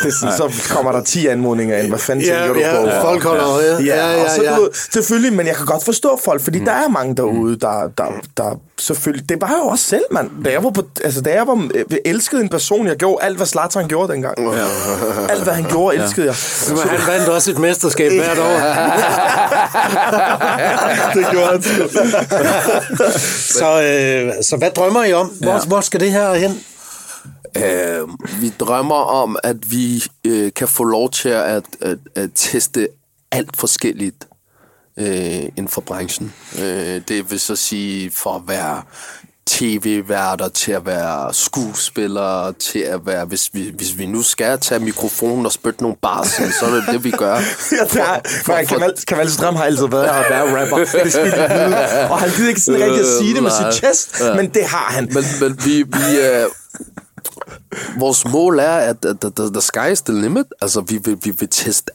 [0.03, 1.89] Det så kommer der 10 anmodninger ind.
[1.89, 2.91] Hvad fanden Ja, tænker ja, du på?
[3.01, 3.77] folk holder øje.
[3.85, 4.57] Ja, Ja, ja, og så, ja.
[4.57, 6.65] Du, selvfølgelig, men jeg kan godt forstå folk, fordi mm.
[6.65, 8.05] der er mange derude, der, der,
[8.37, 9.29] der selvfølgelig...
[9.29, 10.31] Det var jeg jo også selv, mand.
[10.45, 11.69] Da jeg var, på, altså, da jeg var
[12.05, 14.35] elskede en person, jeg gjorde alt, hvad Zlatan gjorde dengang.
[14.39, 14.47] Ja.
[15.29, 16.35] Alt, hvad han gjorde, elskede jeg.
[16.69, 18.53] Men han vandt også et mesterskab hvert år.
[21.15, 21.63] det gjorde han.
[23.59, 25.27] Så, øh, så hvad drømmer I om?
[25.27, 26.61] Hvor, hvor skal det her hen?
[27.57, 28.09] Øh,
[28.41, 32.89] vi drømmer om, at vi øh, kan få lov til at, at, at teste
[33.31, 34.29] alt forskelligt
[34.97, 36.33] øh, inden for branchen.
[36.59, 38.83] Øh, det vil så sige for at være
[39.47, 44.81] tv-værter, til at være skuespillere, til at være, hvis vi, hvis vi nu skal tage
[44.81, 47.35] mikrofonen og spytte nogle bars, så er det det, vi gør.
[47.73, 50.77] Ja, det er, for, Kamal, Kamal Strøm har altid været at være rapper.
[50.77, 52.11] Det skal I vide.
[52.11, 54.93] Og han gider ikke sådan rigtig at sige det med sit chest, men det har
[54.93, 55.09] han.
[55.13, 56.47] Men, men vi, vi øh,
[57.99, 60.47] vores mål er, at, at, at, the sky is the limit.
[60.61, 61.93] Altså, vi vil, vi vil teste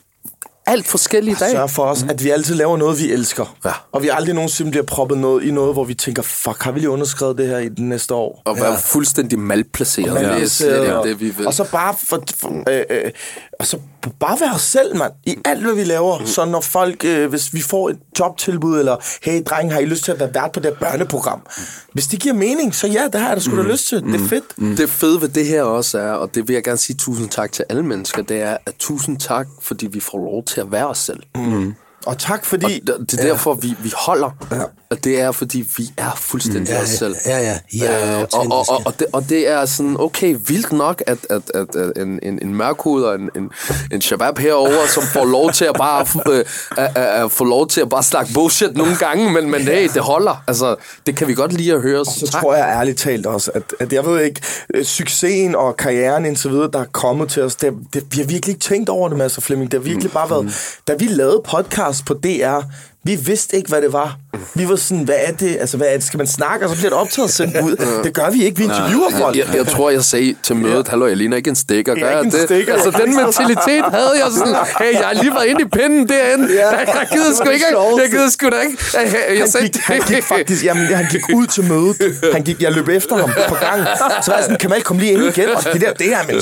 [0.68, 1.52] alt forskelligt i dag.
[1.52, 3.58] Sørg for os, at vi altid laver noget, vi elsker.
[3.66, 3.72] Ja.
[3.92, 6.80] Og vi aldrig nogensinde bliver proppet noget i noget, hvor vi tænker, fuck, har vi
[6.80, 8.42] lige underskrevet det her i den næste år?
[8.46, 10.14] Og være fuldstændig malplaceret.
[10.14, 11.48] Men det er hvis, slet øh, ikke det, vi vil.
[11.48, 13.12] Og så bare, for, for, øh, øh,
[13.60, 13.78] og så
[14.20, 15.12] bare være os selv, mand.
[15.26, 16.20] I alt, hvad vi laver.
[16.20, 16.26] Mm.
[16.26, 20.04] Så når folk, øh, hvis vi får et jobtilbud, eller hey, dreng, har I lyst
[20.04, 21.42] til at være vært på det her børneprogram?
[21.94, 24.04] Hvis det giver mening, så ja, det har jeg da sgu da lyst til.
[24.04, 24.44] Det er fedt.
[24.58, 24.76] Mm.
[24.76, 27.52] Det fede ved det her også er, og det vil jeg gerne sige tusind tak
[27.52, 30.88] til alle mennesker, det er, at tusind tak, fordi vi får lov til at være
[30.88, 31.20] os selv.
[31.36, 31.74] Mm.
[32.08, 32.82] Og tak fordi...
[32.90, 34.30] Og det er derfor, vi, vi holder.
[34.52, 34.62] Ja.
[34.90, 37.16] Og det er, fordi vi er fuldstændig Ja, os selv.
[37.26, 40.72] ja, ja, er Øh, og, og, og, og, det, og det er sådan, okay, vildt
[40.72, 43.50] nok, at, at, at, at en, en, en mørkhud og en, en,
[43.92, 46.46] en shabab herover som får lov til at bare øh,
[46.78, 49.90] at, at, at få lov til at bare snakke bullshit nogle gange, men, men hey,
[49.94, 50.44] det holder.
[50.48, 50.76] Altså,
[51.08, 52.06] det kan vi godt lide at høre.
[52.06, 54.42] Så tror jeg ærligt talt også, at, at jeg ved ikke,
[54.74, 58.26] øh, succesen og karrieren indtil videre, der er kommet til os, det, det, vi har
[58.26, 59.72] virkelig ikke tænkt over det, Mads og Flemming.
[59.72, 60.54] Det har virkelig bare været,
[60.88, 62.62] da vi lavede podcast på DR,
[63.08, 64.18] vi vidste ikke, hvad det var.
[64.56, 65.58] Vi var sådan, hvad er det?
[65.60, 66.04] Altså, hvad er det?
[66.04, 67.76] Skal man snakke, og så bliver det optaget og sendt ud?
[68.06, 68.58] Det gør vi ikke.
[68.58, 69.38] Vi interviewer folk.
[69.38, 71.94] Jeg, jeg tror, jeg sagde til mødet, hallo, jeg ligner ikke en stikker.
[71.94, 72.42] Jeg Gør er jeg en det?
[72.42, 72.74] stikker.
[72.74, 76.54] Altså, den mentalitet havde jeg sådan, hey, jeg har lige været inde i pinden derinde.
[76.54, 77.66] Ja, jeg, jeg gider sgu ikke.
[78.04, 78.78] Jeg gider sgu da ikke.
[78.94, 81.96] Jeg, jeg, jeg han, sagde, gik, han gik faktisk, jamen, han gik ud til mødet.
[82.34, 83.88] Han gik, jeg løb efter ham på gangen.
[84.24, 85.50] Så var jeg sådan, Kamal, kom lige ind igen.
[85.56, 86.40] Og det der, det her er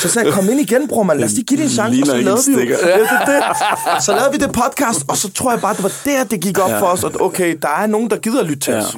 [0.00, 1.16] så sagde jeg, kom ind igen, bror, man.
[1.18, 2.02] Lad os lige give det en chance.
[2.02, 2.76] Og så lavede vi jo.
[2.82, 4.04] Ja, det, det.
[4.04, 6.58] Så lavede vi det podcast, og så tror jeg bare, det var der, det gik
[6.58, 7.04] op for os.
[7.04, 8.96] At okay, der er nogen, der gider at lytte til os.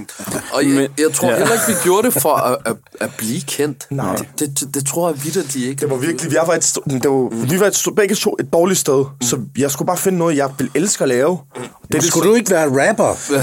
[0.52, 1.36] Og jeg, jeg tror ja.
[1.36, 3.86] heller ikke, vi gjorde det for at, at, at blive kendt.
[3.90, 4.16] Nej.
[4.16, 5.80] Det, det, det, tror jeg vidt, de ikke.
[5.80, 8.78] Det var virkelig, vi var et, det var, vi var et, begge to et dårligt
[8.78, 11.38] sted, så jeg skulle bare finde noget, jeg vil elske at lave.
[11.54, 13.34] Det, det, Skulle du ikke være rapper?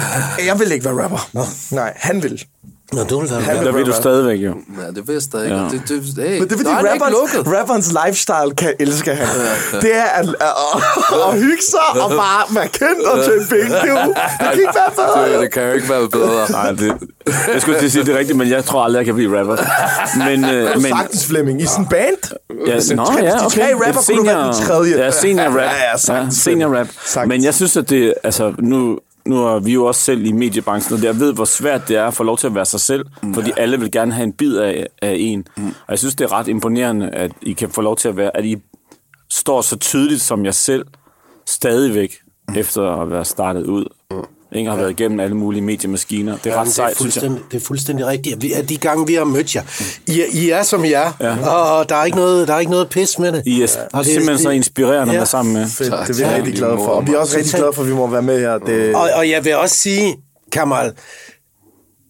[0.46, 1.30] Jeg vil ikke være rapper.
[1.34, 1.44] Nå.
[1.72, 2.44] Nej, han vil.
[2.92, 3.72] Nå, du vil være Han rapper.
[3.72, 4.54] Der vil du stadigvæk jo.
[4.82, 5.58] Ja, det vidste jeg ikke.
[5.58, 5.64] Ja.
[5.64, 5.70] Ja.
[5.70, 7.38] Det, det, hey, Men det er fordi, er lukket.
[7.38, 9.28] rapperens, rapperens lifestyle kan elske han.
[9.82, 13.66] Det er at, at, at, at hygge sig og bare være kendt og tjene penge.
[13.66, 13.90] Det,
[14.40, 15.32] er det kan ikke være bedre.
[15.34, 16.52] Det, det kan jo ikke være bedre.
[16.52, 16.94] Nej, det,
[17.54, 19.58] jeg skulle til at sige det rigtigt, men jeg tror aldrig, jeg kan blive rapper.
[20.28, 21.62] Men, øh, Du men sagtens, Flemming.
[21.62, 22.22] I sådan en band?
[22.68, 23.60] Ja, nå, ja, de okay.
[23.60, 24.98] tre rapper, Et kunne du være den tredje.
[24.98, 25.56] Ja, senior rap.
[25.56, 26.36] Ja, ja, sagtens.
[26.36, 26.88] senior rap.
[27.06, 27.30] Sagtens.
[27.30, 30.98] Men jeg synes, at det, altså, nu, nu er vi jo også selv i mediebranchen,
[30.98, 33.06] og jeg ved, hvor svært det er at få lov til at være sig selv,
[33.24, 33.34] mm.
[33.34, 35.48] fordi alle vil gerne have en bid af, af en.
[35.58, 35.68] Mm.
[35.68, 38.38] Og jeg synes, det er ret imponerende, at I kan få lov til at være,
[38.38, 38.58] at I
[39.30, 40.86] står så tydeligt som jer selv,
[41.46, 42.16] stadigvæk,
[42.50, 42.56] mm.
[42.56, 43.86] efter at være startet ud.
[44.56, 46.38] Ikke har været igennem alle mulige mediemaskiner.
[46.44, 47.22] Det er ret det, er sejt, synes jeg.
[47.22, 48.42] fuldstændig, det er fuldstændig rigtigt.
[48.42, 49.62] Vi er de gange, vi har mødt jer.
[50.08, 51.48] I, er- I er, som I er, ja.
[51.50, 53.44] og der er, ikke noget, der er ikke noget pis med det.
[53.46, 55.20] I er Og det- simpelthen så det- inspirerende at Ja.
[55.20, 55.68] være sammen med.
[55.68, 56.88] Fedt, det er vi rigtig glade for.
[56.88, 58.58] Og vi er også rigtig glade for, at vi må være med her.
[58.58, 60.16] Det, Og, og jeg vil også sige,
[60.52, 60.92] Kamal,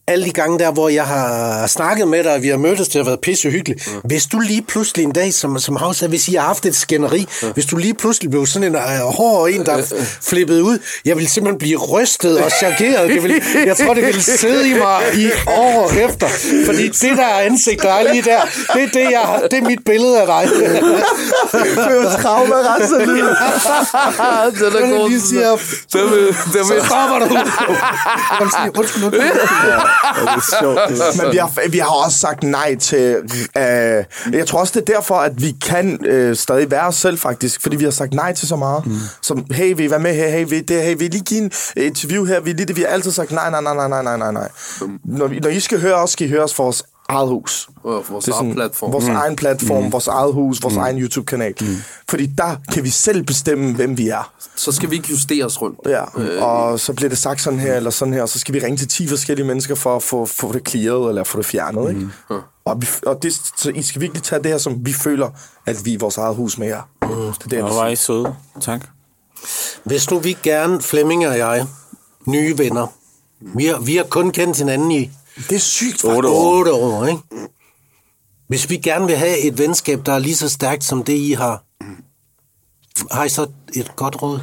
[0.08, 2.95] alle de gange der, hvor jeg har snakket med dig, og vi har mødtes, det
[2.95, 3.93] har været pisse hyggeligt.
[3.93, 4.01] Mm.
[4.04, 7.28] Hvis du lige pludselig en dag, som, som Havs, hvis I har haft et skænderi,
[7.41, 7.51] mm.
[7.54, 9.84] hvis du lige pludselig blev sådan en uh, hård en, der er
[10.22, 13.10] flippet ud, jeg vil simpelthen blive rystet og chokeret.
[13.10, 16.28] Det vil, jeg tror, det vil sidde i mig i år efter.
[16.66, 18.41] Fordi det der ansigt, der er lige der,
[18.74, 20.49] det er, det, jeg, det er mit billede af dig.
[20.58, 23.38] det er jo traume resten af livet.
[24.74, 25.10] den er god.
[26.64, 27.36] så stopper du.
[27.36, 28.72] Jeg
[29.80, 29.93] vil
[31.24, 33.16] Men vi har, vi har også sagt nej til...
[33.58, 37.18] Øh, jeg tror også, det er derfor, at vi kan øh, stadig være os selv,
[37.18, 37.62] faktisk.
[37.62, 38.86] Fordi vi har sagt nej til så meget.
[38.86, 38.98] Mm.
[39.22, 40.30] Som, hey, vil I være med her?
[40.30, 42.39] Hey, vil, det, hey, vil I lige give en interview her?
[42.39, 42.76] Vil I lige det?
[42.76, 44.50] Vi har altid sagt nej, nej, nej, nej, nej, nej, nej, nej.
[45.04, 46.84] Når, vi, når I skal høre os, skal I høre os for vores
[47.14, 47.70] eget hus.
[47.84, 48.93] Og vores Det er egen platform.
[48.93, 49.16] Vores mm.
[49.16, 49.91] egen platform, mm.
[49.91, 50.82] vores eget hus, vores mm.
[50.82, 51.53] egen YouTube-kanal.
[51.61, 51.76] Mm.
[52.09, 54.34] Fordi der kan vi selv bestemme, hvem vi er.
[54.55, 55.80] Så skal vi ikke justere os rundt.
[55.86, 58.53] Ja, øh, og så bliver det sagt sådan her eller sådan her, og så skal
[58.53, 61.45] vi ringe til 10 forskellige mennesker for at få, få det clearet eller få det
[61.45, 62.01] fjernet, ikke?
[62.30, 62.39] Mm.
[62.66, 65.30] Og, vi, og det, så I skal virkelig tage det her, som vi føler,
[65.66, 66.82] at vi er vores eget hus med jer.
[67.01, 67.09] Mm.
[67.09, 67.88] Det er det, var.
[67.88, 68.36] I søde.
[68.61, 68.88] Tak.
[69.84, 71.66] Hvis nu vi gerne, Flemming og jeg,
[72.26, 72.88] nye venner,
[73.39, 76.30] vi har, vi har kun kendt hinanden i det er sygt, Otte faktisk.
[76.30, 76.58] år.
[76.58, 77.22] otte år, ikke?
[78.48, 81.32] Hvis vi gerne vil have et venskab, der er lige så stærkt som det, I
[81.32, 81.64] har,
[83.12, 84.40] har I så et godt råd?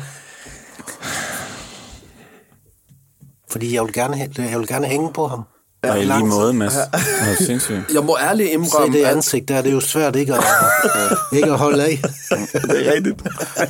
[3.51, 5.43] Fordi jeg vil gerne, jeg vil gerne hænge på ham.
[5.83, 6.74] Og i lige måde, Mads.
[6.74, 7.81] Det er sindssygt.
[7.95, 10.45] Jeg må ærligt Se indrømme, det at ansigt der, det er jo svært ikke at,
[11.39, 12.01] ikke at holde af.
[12.70, 13.22] Det er rigtigt.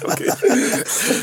[0.05, 0.25] Okay.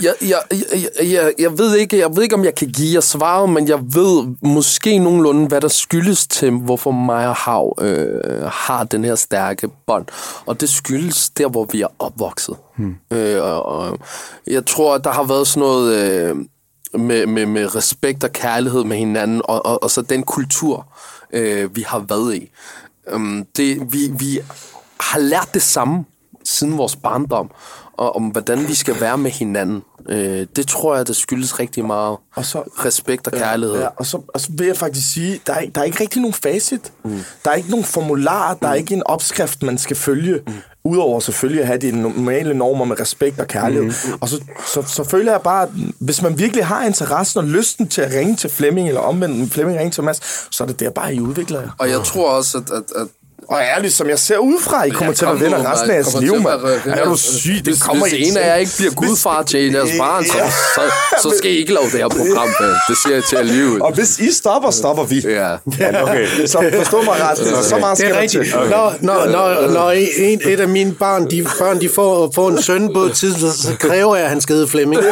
[0.04, 3.02] jeg, jeg, jeg, jeg, jeg, ved ikke, jeg ved ikke, om jeg kan give jer
[3.02, 8.44] svaret, men jeg ved måske nogenlunde, hvad der skyldes til, hvorfor mig og Hav øh,
[8.44, 10.06] har den her stærke bånd.
[10.46, 12.56] Og det skyldes der, hvor vi er opvokset.
[12.78, 12.96] Hmm.
[13.12, 14.00] Øh, og, og
[14.48, 15.96] jeg tror, at der har været sådan noget...
[15.96, 16.36] Øh,
[16.94, 20.88] med, med, med respekt og kærlighed med hinanden, og, og, og så den kultur,
[21.34, 22.52] øh, vi har været i.
[23.14, 24.40] Um, det, vi, vi
[25.00, 26.06] har lært det samme
[26.44, 27.52] siden vores barndom,
[27.94, 29.84] og om hvordan vi skal være med hinanden.
[30.10, 33.76] Øh, det tror jeg, det skyldes rigtig meget Og så- respekt og kærlighed.
[33.80, 36.22] Ja, og, så, og så vil jeg faktisk sige, der er, der er ikke rigtig
[36.22, 36.94] nogen facit.
[37.04, 37.20] Mm.
[37.46, 40.42] Der er ikke nogen formular, der er ikke en opskrift, man skal følge.
[40.48, 40.54] Mm.
[40.88, 43.84] Udover selvfølgelig at have de normale normer med respekt og kærlighed.
[43.84, 44.18] Mm.
[44.22, 44.42] Og så,
[44.74, 45.70] så, så føler jeg bare, at
[46.00, 49.80] hvis man virkelig har interessen og lysten til at ringe til Flemming, eller omvendt Flemming
[49.80, 51.70] ringe til Mads, så er det der bare, I udvikler jer.
[51.80, 53.08] Og jeg tror også, at, at, at
[53.50, 55.94] Og ærligt, som jeg ser udefra, I kommer til at kom være venner resten af
[55.96, 56.62] jeres liv, mand.
[56.86, 57.52] Er du syg?
[57.56, 60.26] Det Hvis, kommer hvis en af jer ikke bliver gudfar til en af jeres barn,
[60.26, 60.38] så,
[60.76, 60.82] så,
[61.22, 62.72] så skal I ikke lave det her program, mand.
[62.90, 63.82] Det siger jeg til alligevel.
[63.82, 65.20] Og hvis I stopper, stopper vi.
[65.20, 65.54] Ja.
[66.04, 66.28] Okay.
[66.46, 67.38] Så forstå mig ret.
[67.66, 68.44] Så meget Det skal er der rigtigt.
[68.44, 68.54] til.
[68.70, 72.62] Når, når, når, når en, et af mine børn, de, børn, de får, får en
[72.62, 75.02] søn på et tidspunkt, så kræver jeg, at han skal hedde Flemming.
[75.04, 75.10] Der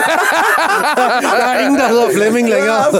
[1.48, 2.84] er ingen, der hedder Flemming længere.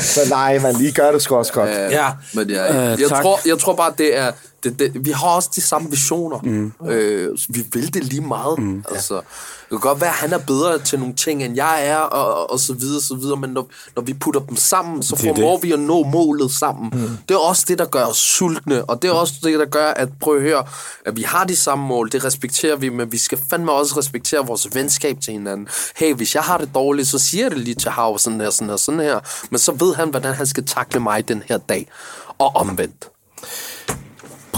[0.00, 1.70] Så nej, man, I gør det sgu også godt.
[1.90, 2.06] Ja.
[2.34, 3.22] Men ja, jeg, Øh, jeg, tak.
[3.22, 4.32] tror, jeg tror bare, det er...
[4.62, 6.38] Det, det, vi har også de samme visioner.
[6.42, 6.72] Mm.
[6.86, 8.58] Øh, vi vil det lige meget.
[8.58, 8.84] Mm.
[8.90, 11.96] Altså, det kan godt være, at han er bedre til nogle ting, end jeg er,
[11.96, 13.36] og, og så videre, så videre.
[13.36, 15.62] Men når, når vi putter dem sammen, så formår det.
[15.62, 16.90] vi at nå målet sammen.
[16.92, 17.08] Mm.
[17.28, 19.86] Det er også det, der gør os sultne, og det er også det, der gør,
[19.86, 20.64] at prøv at høre,
[21.06, 24.46] at vi har de samme mål, det respekterer vi, men vi skal fandme også respektere
[24.46, 25.68] vores venskab til hinanden.
[25.96, 28.50] Hey, hvis jeg har det dårligt, så siger jeg det lige til Hav, sådan her,
[28.50, 29.20] sådan her, sådan her.
[29.50, 31.90] Men så ved han, hvordan han skal takle mig den her dag.
[32.38, 33.08] Og omvendt.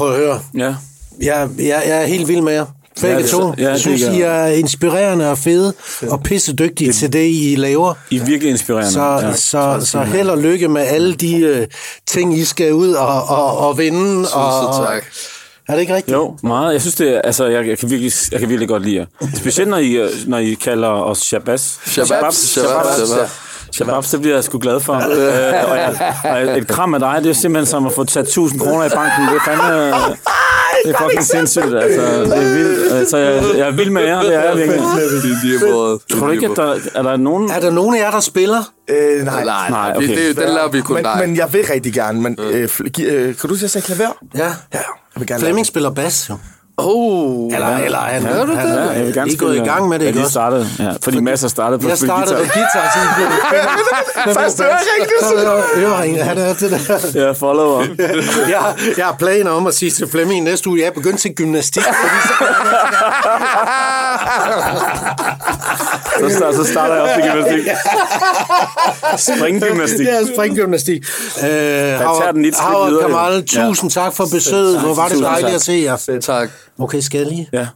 [0.02, 0.40] Prøv at høre.
[0.54, 0.74] Ja.
[1.20, 2.64] Jeg, jeg, jeg er helt vild med jer.
[3.00, 3.54] Begge Ja, det- to.
[3.58, 4.20] ja, det Jeg synes, I jeg.
[4.20, 5.72] er inspirerende og fede
[6.08, 7.94] og pissedygtige til det, I laver.
[8.10, 8.90] I er virkelig inspirerende.
[8.92, 9.26] Så, ja.
[9.26, 9.34] ja.
[9.34, 11.66] så, så held og lykke med alle de uh,
[12.06, 14.28] ting, I skal ud og, og, og vinde.
[14.34, 15.04] og, tak.
[15.68, 16.14] Er det ikke rigtigt?
[16.16, 16.72] Jo, meget.
[16.72, 19.06] Jeg synes, det er, altså, jeg, jeg, kan virkelig, jeg kan virkelig godt lide jer.
[19.36, 21.62] Specielt når I, øh, når I kalder os shabazz.
[21.86, 23.32] Shababs, shababs, shababs.
[23.72, 24.94] Shababs, det bliver jeg sgu glad for.
[24.94, 28.22] øh, og, jeg, og et kram af dig, det er simpelthen som at få sat
[28.22, 29.26] 1000 kroner i banken.
[29.28, 29.92] Det er fandme...
[30.84, 32.24] Det er fucking sindssygt, altså.
[32.24, 32.92] Det er vildt.
[32.92, 34.80] Altså, jeg, jeg er vild med jer, det er jeg virkelig.
[36.18, 37.50] Tror du ikke, at der, er der nogen...
[37.50, 38.62] Er der nogen af jer, der spiller?
[38.90, 39.44] Øh, nej.
[39.44, 40.08] Nej, okay.
[40.08, 40.28] okay.
[40.28, 41.18] det, den laver vi kun Men, dig.
[41.26, 42.20] men jeg vil rigtig gerne.
[42.20, 42.68] Men, øh,
[43.00, 44.12] øh, kan du sige, at jeg klaver?
[44.34, 44.44] Ja.
[44.44, 44.82] Ja, jeg
[45.16, 46.36] vil gerne Flemming spiller bas, jo.
[46.76, 49.88] Oh, Eller, eller han, Ja, han, ja, jeg vil gerne I er gået i gang
[49.88, 52.52] med det, Ja, de startede, ja, fordi masser startede på at Jeg spille startede på
[52.54, 52.60] guitar.
[52.72, 57.24] guitar, så Første øring, det så øring, han er det der.
[57.26, 57.84] Ja, follower.
[58.48, 61.34] Jeg, jeg har planer om at sige til Flemming næste uge, jeg er begyndt til
[61.34, 62.32] gymnastik, fordi så
[66.20, 67.68] Så, starter, så starter jeg også til gymnastik.
[69.38, 70.06] Springgymnastik.
[70.06, 71.02] Ja, springgymnastik.
[71.42, 73.08] Øh, tager den et skridt Howard videre, jo.
[73.08, 74.80] Kamal, tusind tak for besøget.
[74.80, 76.18] Hvor var det dejligt at se jer.
[76.22, 76.50] tak.
[76.78, 77.48] Okay, skal jeg lige?
[77.52, 77.66] Ja.